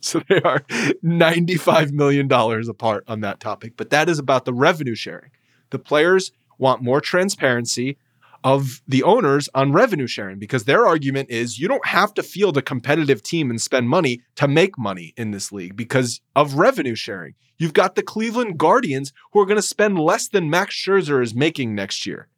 [0.00, 3.72] So they are $95 million apart on that topic.
[3.76, 5.32] But that is about the revenue sharing.
[5.70, 7.98] The players want more transparency
[8.46, 12.56] of the owners on revenue sharing because their argument is you don't have to field
[12.56, 16.94] a competitive team and spend money to make money in this league because of revenue
[16.94, 17.34] sharing.
[17.58, 21.34] You've got the Cleveland Guardians who are going to spend less than Max Scherzer is
[21.34, 22.28] making next year.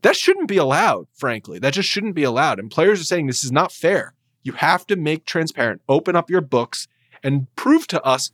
[0.00, 1.58] That shouldn't be allowed, frankly.
[1.58, 2.58] That just shouldn't be allowed.
[2.58, 4.14] And players are saying this is not fair.
[4.44, 6.88] You have to make transparent, open up your books,
[7.22, 8.30] and prove to us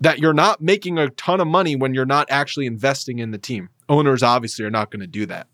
[0.00, 3.38] that you're not making a ton of money when you're not actually investing in the
[3.38, 3.68] team.
[3.88, 5.46] Owners obviously are not going to do that.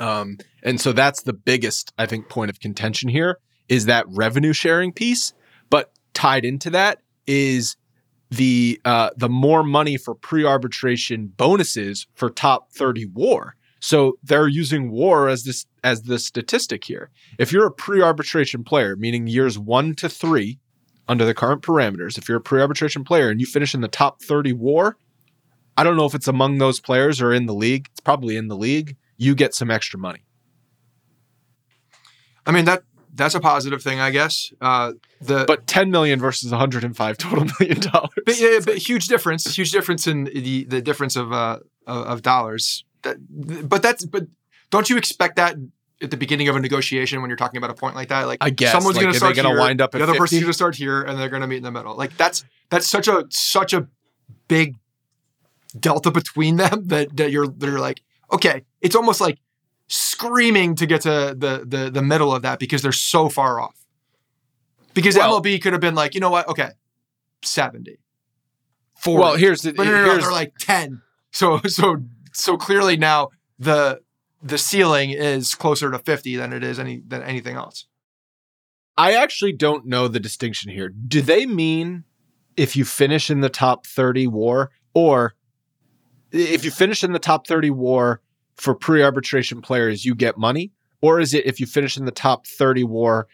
[0.00, 3.38] Um, and so that's the biggest, I think, point of contention here
[3.68, 5.32] is that revenue sharing piece.
[5.70, 7.76] But tied into that is
[8.30, 13.56] the uh, the more money for pre-arbitration bonuses for top 30 war.
[13.80, 17.10] So they're using war as this as the statistic here.
[17.38, 20.58] If you're a pre-arbitration player, meaning years one to three,
[21.06, 24.22] under the current parameters, if you're a pre-arbitration player and you finish in the top
[24.22, 24.96] 30 war,
[25.76, 27.88] I don't know if it's among those players or in the league.
[27.90, 28.96] It's probably in the league.
[29.16, 30.24] You get some extra money.
[32.46, 32.82] I mean that
[33.14, 34.52] that's a positive thing, I guess.
[34.60, 38.10] Uh, the but 10 million versus 105 total million dollars.
[38.26, 39.44] But yeah, but huge difference.
[39.56, 42.84] Huge difference in the the difference of uh of dollars.
[43.02, 43.16] That,
[43.68, 44.26] but that's but
[44.70, 45.56] don't you expect that
[46.02, 48.26] at the beginning of a negotiation when you're talking about a point like that?
[48.26, 50.18] Like I guess someone's like, going to start gonna here, wind up the other 50?
[50.18, 51.96] person's going to start here, and they're going to meet in the middle.
[51.96, 53.88] Like that's that's such a such a
[54.48, 54.76] big
[55.78, 58.02] delta between them that that you're that you're like
[58.32, 59.38] okay, it's almost like
[59.88, 63.76] screaming to get to the the the middle of that because they're so far off.
[64.94, 66.48] Because Well- MLB could have been like, you know what?
[66.48, 66.70] Okay,
[67.42, 67.98] seventy.
[68.96, 69.20] 40.
[69.20, 71.02] Well, here's the But no, no, no, here's, they're like ten.
[71.32, 71.96] So so
[72.32, 74.00] so clearly now the
[74.42, 77.86] the ceiling is closer to fifty than it is any than anything else.
[78.96, 80.88] I actually don't know the distinction here.
[80.88, 82.04] Do they mean
[82.56, 85.34] if you finish in the top 30 war or
[86.34, 88.20] if you finish in the top 30 war
[88.56, 92.46] for pre-arbitration players you get money or is it if you finish in the top
[92.46, 93.28] 30 war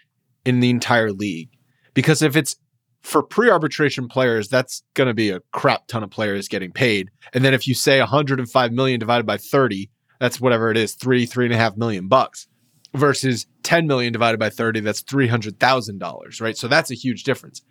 [0.44, 1.50] in the entire league?
[1.94, 2.56] Because if it's
[3.02, 7.10] for pre-arbitration players, that's going to be a crap ton of players getting paid.
[7.32, 11.24] And then if you say 105 million divided by 30, that's whatever it is, three,
[11.26, 12.48] three and a half million bucks
[12.94, 17.62] versus 10 million divided by 30 that's $300,000 right so that's a huge difference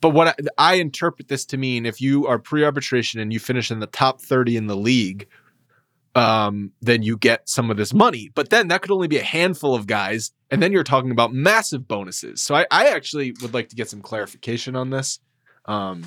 [0.00, 3.70] but what I, I interpret this to mean if you are pre-arbitration and you finish
[3.70, 5.28] in the top 30 in the league
[6.16, 8.30] um then you get some of this money.
[8.34, 11.32] But then that could only be a handful of guys and then you're talking about
[11.32, 12.42] massive bonuses.
[12.42, 15.20] So i, I actually would like to get some clarification on this.
[15.66, 16.04] Um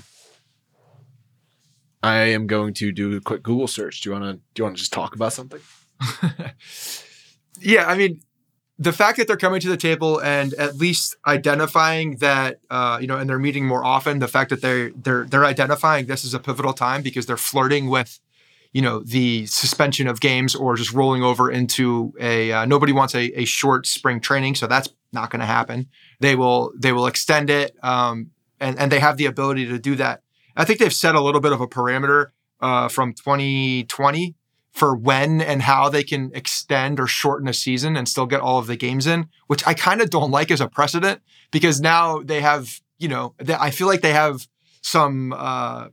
[2.02, 4.02] i am going to do a quick google search.
[4.02, 5.62] Do you want to do you want to just talk about something?
[7.64, 8.22] Yeah, I mean,
[8.80, 13.08] the fact that they're coming to the table and at least identifying that, uh, you
[13.08, 14.20] know, and they're meeting more often.
[14.20, 17.88] The fact that they're they're they're identifying this is a pivotal time because they're flirting
[17.88, 18.20] with,
[18.72, 22.52] you know, the suspension of games or just rolling over into a.
[22.52, 25.88] Uh, nobody wants a, a short spring training, so that's not going to happen.
[26.20, 29.96] They will they will extend it, um, and and they have the ability to do
[29.96, 30.24] that.
[30.56, 32.28] I think they've set a little bit of a parameter
[32.60, 34.36] uh, from 2020
[34.74, 38.58] for when and how they can extend or shorten a season and still get all
[38.58, 41.22] of the games in, which I kind of don't like as a precedent
[41.52, 44.48] because now they have, you know, they, I feel like they have
[44.82, 45.90] some uh,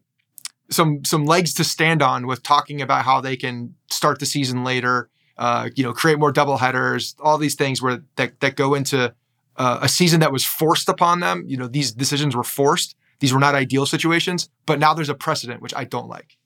[0.70, 4.64] some some legs to stand on with talking about how they can start the season
[4.64, 8.74] later, uh, you know, create more double headers, all these things where that that go
[8.74, 9.14] into
[9.56, 11.44] uh, a season that was forced upon them.
[11.46, 12.96] You know, these decisions were forced.
[13.18, 16.38] These were not ideal situations, but now there's a precedent which I don't like.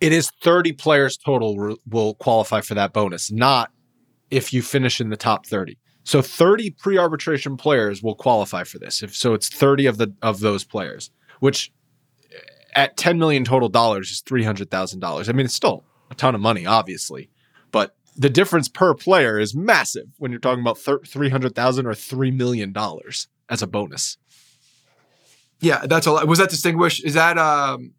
[0.00, 3.70] It is 30 players total will qualify for that bonus, not
[4.30, 5.78] if you finish in the top 30.
[6.04, 9.02] So 30 pre-arbitration players will qualify for this.
[9.02, 11.72] If so it's 30 of the of those players, which
[12.74, 15.28] at 10 million total dollars is $300,000.
[15.28, 17.30] I mean, it's still a ton of money obviously,
[17.72, 22.30] but the difference per player is massive when you're talking about thir- 300,000 or 3
[22.30, 24.18] million dollars as a bonus.
[25.60, 26.28] Yeah, that's a lot.
[26.28, 27.04] Was that distinguished?
[27.04, 27.94] Is that um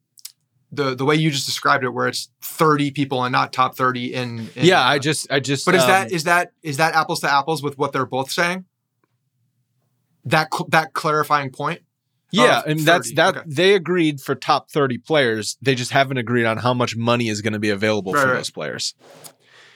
[0.72, 4.14] the the way you just described it, where it's thirty people and not top thirty
[4.14, 4.50] in?
[4.56, 6.96] in yeah, I uh, just I just But is um, that is that is that
[6.96, 8.66] apples to apples with what they're both saying?
[10.26, 11.82] That cl- that clarifying point.
[12.32, 13.46] Yeah, and that's that okay.
[13.48, 15.58] they agreed for top 30 players.
[15.62, 18.28] They just haven't agreed on how much money is going to be available Right, for
[18.28, 18.36] right.
[18.36, 18.96] those players.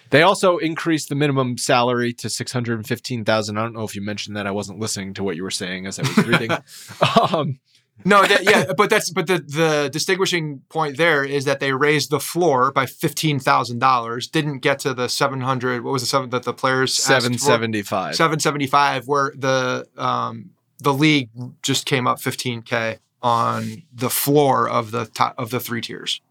[0.09, 3.57] They also increased the minimum salary to 615,000.
[3.57, 4.45] I don't know if you mentioned that.
[4.45, 6.51] I wasn't listening to what you were saying as I was reading.
[7.31, 7.59] um,
[8.03, 12.09] No, that, yeah, but that's but the the distinguishing point there is that they raised
[12.09, 14.27] the floor by fifteen thousand dollars.
[14.27, 15.83] Didn't get to the seven hundred.
[15.83, 18.15] What was the seven that the players 775.
[18.15, 21.29] Seven seventy five, where the um the league
[21.61, 26.21] just came up fifteen k on the floor of the top of the three tiers.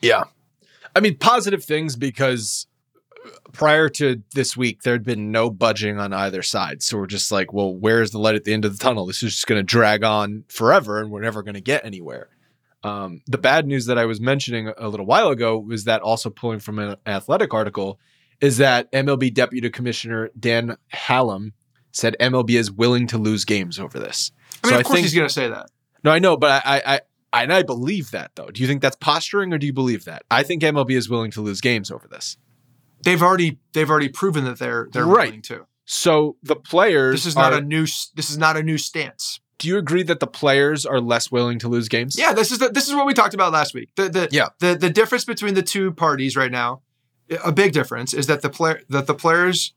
[0.00, 0.24] Yeah.
[0.94, 2.66] I mean, positive things because
[3.52, 6.82] prior to this week, there'd been no budging on either side.
[6.82, 9.06] So we're just like, well, where's the light at the end of the tunnel?
[9.06, 12.28] This is just going to drag on forever and we're never going to get anywhere.
[12.82, 16.30] Um, the bad news that I was mentioning a little while ago was that also
[16.30, 17.98] pulling from an athletic article
[18.40, 21.52] is that MLB Deputy Commissioner Dan Halem
[21.92, 24.30] said MLB is willing to lose games over this.
[24.62, 25.70] I mean, so of course he's going to say that.
[26.04, 27.00] No, I know, but I, I,
[27.32, 28.46] I, and I believe that though.
[28.46, 30.22] Do you think that's posturing, or do you believe that?
[30.30, 32.36] I think MLB is willing to lose games over this.
[33.06, 35.28] They've already they've already proven that they're they're Right.
[35.28, 35.66] willing to.
[35.84, 37.12] So the players.
[37.20, 37.84] This is not are- a new
[38.16, 39.38] this is not a new stance.
[39.58, 42.18] Do you agree that the players are less willing to lose games?
[42.18, 43.90] Yeah, this is the, this is what we talked about last week.
[43.96, 44.48] The the Yeah.
[44.58, 46.82] the the difference between the two parties right now,
[47.44, 49.72] a big difference is that the player that the players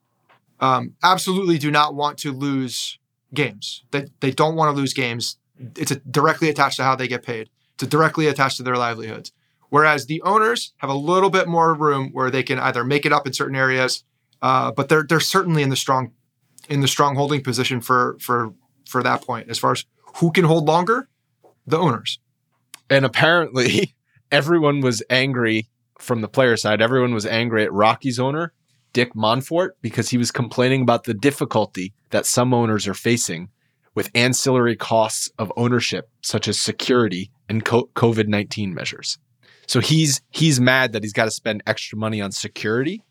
[0.60, 2.98] um, absolutely do not want to lose
[3.34, 3.84] games.
[3.92, 5.38] They they don't want to lose games.
[5.78, 7.50] It's a, directly attached to how they get paid.
[7.76, 9.32] It's directly attached to their livelihoods.
[9.70, 13.14] Whereas the owners have a little bit more room where they can either make it
[13.14, 14.04] up in certain areas,
[14.42, 16.12] uh, but they're they're certainly in the strong
[16.70, 18.54] in the strong holding position for for
[18.88, 21.08] for that point as far as who can hold longer,
[21.68, 22.20] the owners.
[22.90, 23.96] And apparently,
[24.32, 25.68] everyone was angry
[26.00, 26.82] from the player side.
[26.82, 28.54] Everyone was angry at Rockies' owner,
[28.94, 33.50] Dick Monfort, because he was complaining about the difficulty that some owners are facing
[33.94, 39.18] with ancillary costs of ownership, such as security and COVID 19 measures.
[39.70, 43.04] So he's he's mad that he's got to spend extra money on security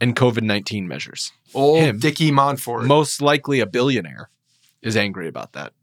[0.00, 1.32] and COVID 19 measures.
[1.52, 1.98] Old Him.
[1.98, 2.86] Dickie Monfort.
[2.86, 4.30] Most likely a billionaire
[4.80, 5.74] is angry about that.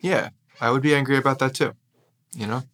[0.00, 0.30] yeah,
[0.60, 1.74] I would be angry about that too.
[2.32, 2.64] You know,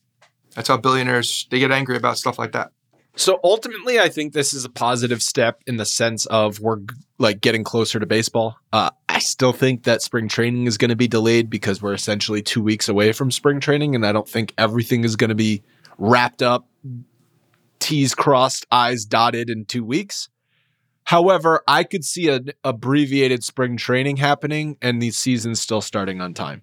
[0.55, 2.73] that's how billionaires they get angry about stuff like that.
[3.17, 6.79] So ultimately, I think this is a positive step in the sense of we're
[7.19, 8.57] like getting closer to baseball.
[8.73, 12.41] Uh, I still think that spring training is going to be delayed because we're essentially
[12.41, 15.63] two weeks away from spring training, and I don't think everything is going to be
[16.03, 16.67] wrapped up,
[17.79, 20.29] T's crossed, I's dotted in two weeks.
[21.05, 26.35] However, I could see an abbreviated spring training happening and the season still starting on
[26.35, 26.63] time.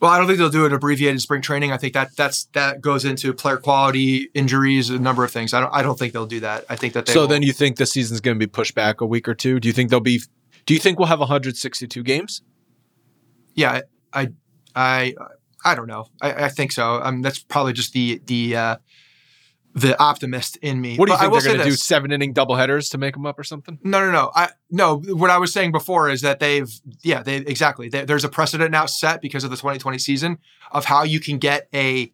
[0.00, 1.72] Well, I don't think they'll do an abbreviated spring training.
[1.72, 5.54] I think that that's that goes into player quality, injuries, a number of things.
[5.54, 6.64] I don't I don't think they'll do that.
[6.68, 8.74] I think that they so will- then you think the season's going to be pushed
[8.74, 9.60] back a week or two?
[9.60, 10.20] Do you think they'll be?
[10.66, 12.42] Do you think we'll have 162 games?
[13.54, 14.30] yeah, I
[14.74, 15.14] I
[15.64, 16.08] I don't know.
[16.20, 17.00] I, I think so.
[17.02, 18.76] Um, that's probably just the the uh,
[19.74, 20.96] the optimist in me.
[20.96, 21.76] What do you But think they're going to do?
[21.76, 23.78] Seven inning doubleheaders to make them up or something?
[23.82, 24.30] No, no, no.
[24.34, 24.98] I no.
[24.98, 26.70] What I was saying before is that they've,
[27.02, 27.88] yeah, they exactly.
[27.88, 30.38] They, there's a precedent now set because of the 2020 season
[30.70, 32.12] of how you can get a,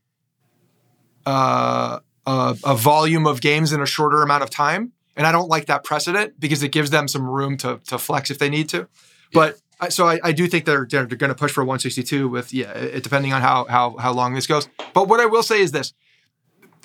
[1.27, 5.49] uh, a a volume of games in a shorter amount of time, and I don't
[5.49, 8.69] like that precedent because it gives them some room to to flex if they need
[8.71, 8.89] to.
[9.33, 12.53] But I, so I, I do think they're they're, going to push for 162 with
[12.53, 14.69] yeah, it, depending on how how how long this goes.
[14.93, 15.95] But what I will say is this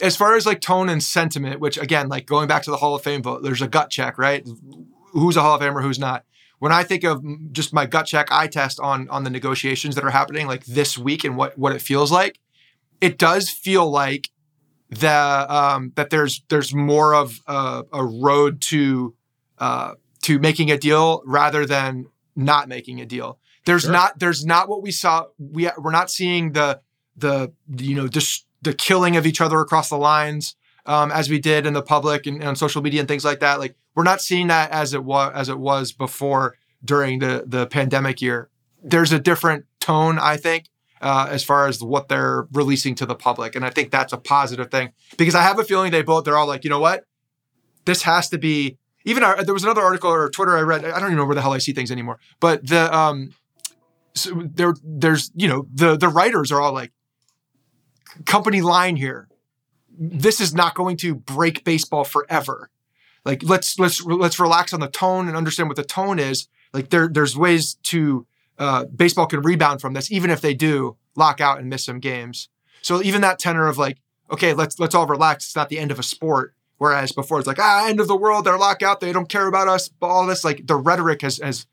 [0.01, 2.95] as far as like tone and sentiment, which again, like going back to the Hall
[2.95, 4.47] of Fame vote, there's a gut check, right?
[5.11, 6.25] Who's a Hall of Famer, who's not.
[6.59, 10.03] When I think of just my gut check eye test on on the negotiations that
[10.03, 12.39] are happening like this week and what what it feels like,
[13.01, 14.29] it does feel like
[14.89, 19.15] the um, that there's there's more of a, a road to
[19.57, 23.39] uh, to making a deal rather than not making a deal.
[23.65, 23.91] There's Sure.
[23.91, 25.25] not there's not what we saw.
[25.39, 26.81] We we're not seeing the
[27.15, 30.55] the you know just the killing of each other across the lines
[30.85, 33.39] um, as we did in the public and, and on social media and things like
[33.39, 33.59] that.
[33.59, 37.67] Like we're not seeing that as it was as it was before during the the
[37.67, 38.49] pandemic year.
[38.83, 40.69] There's a different tone, I think,
[41.01, 44.17] uh, as far as what they're releasing to the public, and I think that's a
[44.17, 47.05] positive thing because I have a feeling they both they're all like, you know what,
[47.85, 48.77] this has to be.
[49.05, 50.85] Even our, there was another article or Twitter I read.
[50.85, 52.19] I don't even know where the hell I see things anymore.
[52.39, 53.33] But the um,
[54.15, 56.91] so there there's you know the the writers are all like
[58.25, 59.27] company line here
[59.97, 62.69] this is not going to break baseball forever
[63.25, 66.89] like let's let's let's relax on the tone and understand what the tone is like
[66.89, 68.25] there there's ways to
[68.59, 71.99] uh, baseball can rebound from this even if they do lock out and miss some
[71.99, 72.49] games
[72.81, 73.97] so even that tenor of like
[74.31, 77.47] okay let's let's all relax it's not the end of a sport whereas before it's
[77.47, 80.07] like ah end of the world they're locked out they don't care about us but
[80.07, 81.65] all this like the rhetoric has has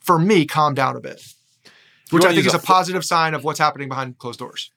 [0.00, 1.20] for me calmed down a bit
[2.10, 4.70] which I think is a a positive sign of what's happening behind closed doors.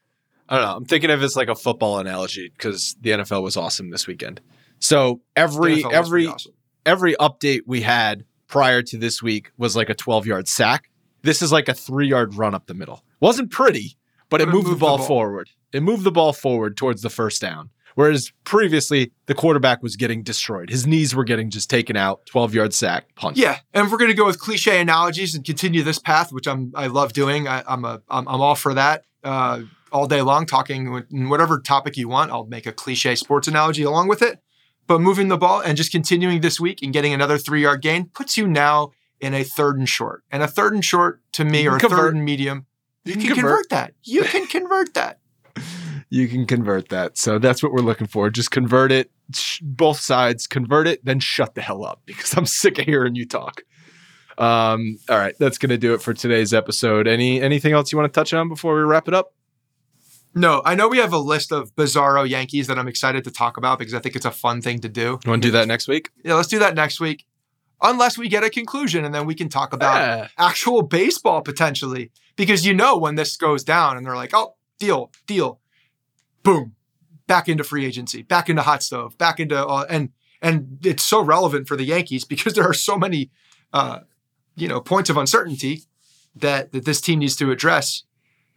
[0.48, 0.76] I don't know.
[0.78, 4.08] I'm thinking of it as like a football analogy because the NFL was awesome this
[4.08, 4.42] weekend.
[4.80, 6.54] So every every awesome.
[6.86, 10.90] every update we had prior to this week was like a 12 yard sack.
[11.22, 13.04] This is like a three yard run up the middle.
[13.20, 13.98] Wasn't pretty,
[14.30, 15.08] but, it But it moved, the, moved the ball ball.
[15.08, 15.50] forward.
[15.72, 17.70] It moved the ball forward towards the first down.
[17.96, 20.70] Whereas previously the quarterback was getting destroyed.
[20.70, 22.26] His knees were getting just taken out.
[22.28, 23.38] 12 yard sack, punt.
[23.38, 26.48] Yeah, and if we're going to go with cliche analogies and continue this path, which
[26.48, 27.48] I'm I love doing.
[27.48, 29.04] I, I'm a I'm, I'm all for that.
[29.24, 29.62] Uh,
[29.92, 32.32] all day long, talking with- whatever topic you want.
[32.32, 34.40] I'll make a cliche sports analogy along with it.
[34.88, 38.06] But moving the ball and just continuing this week and getting another three yard gain
[38.06, 40.24] puts you now in a third and short.
[40.32, 42.66] And a third and short to me, or a third and medium,
[43.06, 43.52] you, You can can convert.
[43.52, 43.70] convert.
[43.70, 43.94] that.
[44.04, 45.20] You can convert that.
[46.10, 47.18] You can convert that.
[47.18, 48.30] So that's what we're looking for.
[48.30, 52.46] Just convert it, sh- both sides, convert it, then shut the hell up because I'm
[52.46, 53.62] sick of hearing you talk.
[54.38, 57.08] Um, all right, that's gonna do it for today's episode.
[57.08, 59.34] Any anything else you want to touch on before we wrap it up?
[60.36, 63.58] No, I know we have a list of bizarro Yankees that I'm excited to talk
[63.58, 65.20] about because I think it's a fun thing to do.
[65.26, 66.12] You want to do that next week?
[66.24, 67.26] Yeah, let's do that next week.
[67.82, 70.28] Unless we get a conclusion and then we can talk about Yeah.
[70.38, 72.12] actual baseball potentially.
[72.36, 75.60] Because you know when this goes down and they're like, oh, deal, deal,
[76.44, 76.76] boom,
[77.28, 80.10] back into free agency, back into hot stove, back into uh, and
[80.42, 83.32] and it's so relevant for the Yankees because there are so many
[83.74, 84.00] uh,
[84.56, 85.84] you know points of uncertainty
[86.36, 88.04] that that this team needs to address.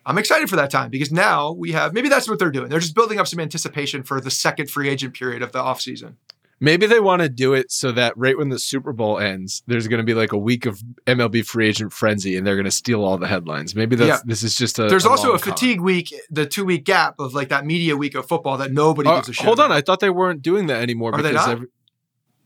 [0.04, 2.68] I'm excited for that time because now we have maybe that's what they're doing.
[2.68, 6.16] They're just building up some anticipation for the second free agent period of the offseason.
[6.62, 9.88] Maybe they want to do it so that right when the Super Bowl ends, there's
[9.88, 12.70] going to be like a week of MLB free agent frenzy, and they're going to
[12.70, 13.74] steal all the headlines.
[13.74, 14.18] Maybe that's Yeah.
[14.24, 14.84] this is just a.
[14.86, 15.54] There's also long a con.
[15.54, 19.08] fatigue week, the two week gap of like that media week of football that nobody
[19.08, 19.44] Uh, gives a shit.
[19.44, 19.72] hold on.
[19.72, 21.12] I thought they weren't doing that anymore.
[21.14, 21.48] Are they not?
[21.48, 21.66] every-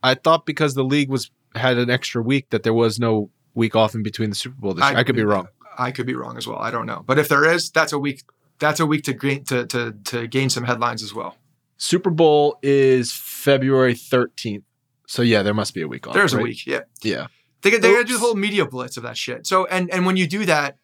[0.02, 3.76] I thought because the league was had an extra week that there was no week
[3.76, 4.98] off in between the Super Bowl this year.
[4.98, 5.48] I could be wrong.
[5.76, 6.58] I could be wrong as well.
[6.58, 8.22] I don't know, but if there is, that's a week.
[8.58, 11.36] That's a week to gain to to to gain some headlines as well.
[11.76, 14.62] Super Bowl is February 13th.
[15.06, 16.14] So yeah, there must be a week off.
[16.14, 16.66] There's a week.
[16.66, 17.26] Yeah, Yeah.
[17.62, 19.46] they they gotta do the whole media blitz of that shit.
[19.46, 20.78] So and and when you do that,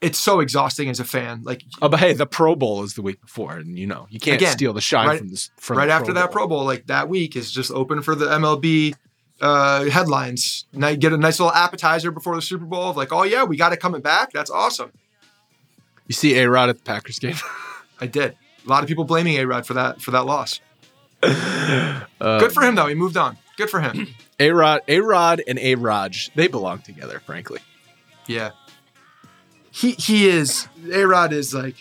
[0.00, 1.42] it's so exhausting as a fan.
[1.44, 4.18] Like Oh, but hey, the Pro Bowl is the week before, and you know you
[4.18, 5.50] can't Again, steal the shine right- from this.
[5.58, 8.26] From right after Pro that Pro Bowl, like that week is just open for the
[8.26, 8.94] MLB
[9.40, 10.66] uh, headlines.
[10.72, 13.44] Now you get a nice little appetizer before the Super Bowl of like, oh yeah,
[13.44, 14.32] we got it coming back.
[14.32, 14.90] That's awesome.
[16.08, 17.36] You see A Rod at the Packers game.
[18.00, 18.36] I did.
[18.64, 20.60] A lot of people blaming A Rod for that for that loss.
[21.22, 22.86] Uh, Good for him though.
[22.86, 23.38] He moved on.
[23.56, 24.08] Good for him.
[24.40, 27.60] A Rod, A Rod, and A Raj, they belong together, frankly.
[28.26, 28.50] Yeah.
[29.70, 31.76] He he is A Rod is like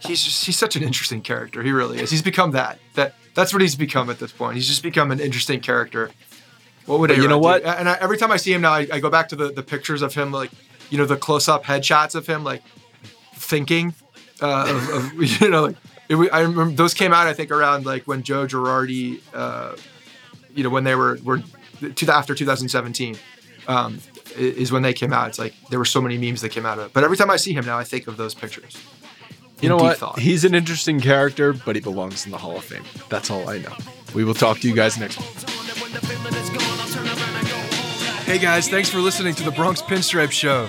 [0.00, 1.62] he's just he's such an interesting character.
[1.62, 2.10] He really is.
[2.10, 2.78] He's become that.
[2.94, 4.56] That that's what he's become at this point.
[4.56, 6.10] He's just become an interesting character.
[6.86, 7.38] What would you know do?
[7.38, 7.64] what?
[7.64, 9.62] And I, every time I see him now, I, I go back to the the
[9.62, 10.50] pictures of him, like
[10.90, 12.62] you know, the close up headshots of him, like
[13.34, 13.94] thinking,
[14.40, 15.76] uh, of, of you know, like
[16.08, 17.26] it, I remember those came out.
[17.26, 19.76] I think around like when Joe Girardi, uh,
[20.54, 21.42] you know, when they were were
[21.80, 23.16] to after 2017.
[23.66, 23.98] Um,
[24.36, 25.28] is when they came out.
[25.28, 26.92] It's like there were so many memes that came out of it.
[26.92, 28.76] But every time I see him now, I think of those pictures.
[29.60, 29.96] You know what?
[29.98, 30.18] thought.
[30.18, 32.84] He's an interesting character, but he belongs in the Hall of Fame.
[33.08, 33.72] That's all I know.
[34.14, 35.28] We will talk to you guys next week.
[38.24, 40.68] Hey guys, thanks for listening to the Bronx Pinstripe Show.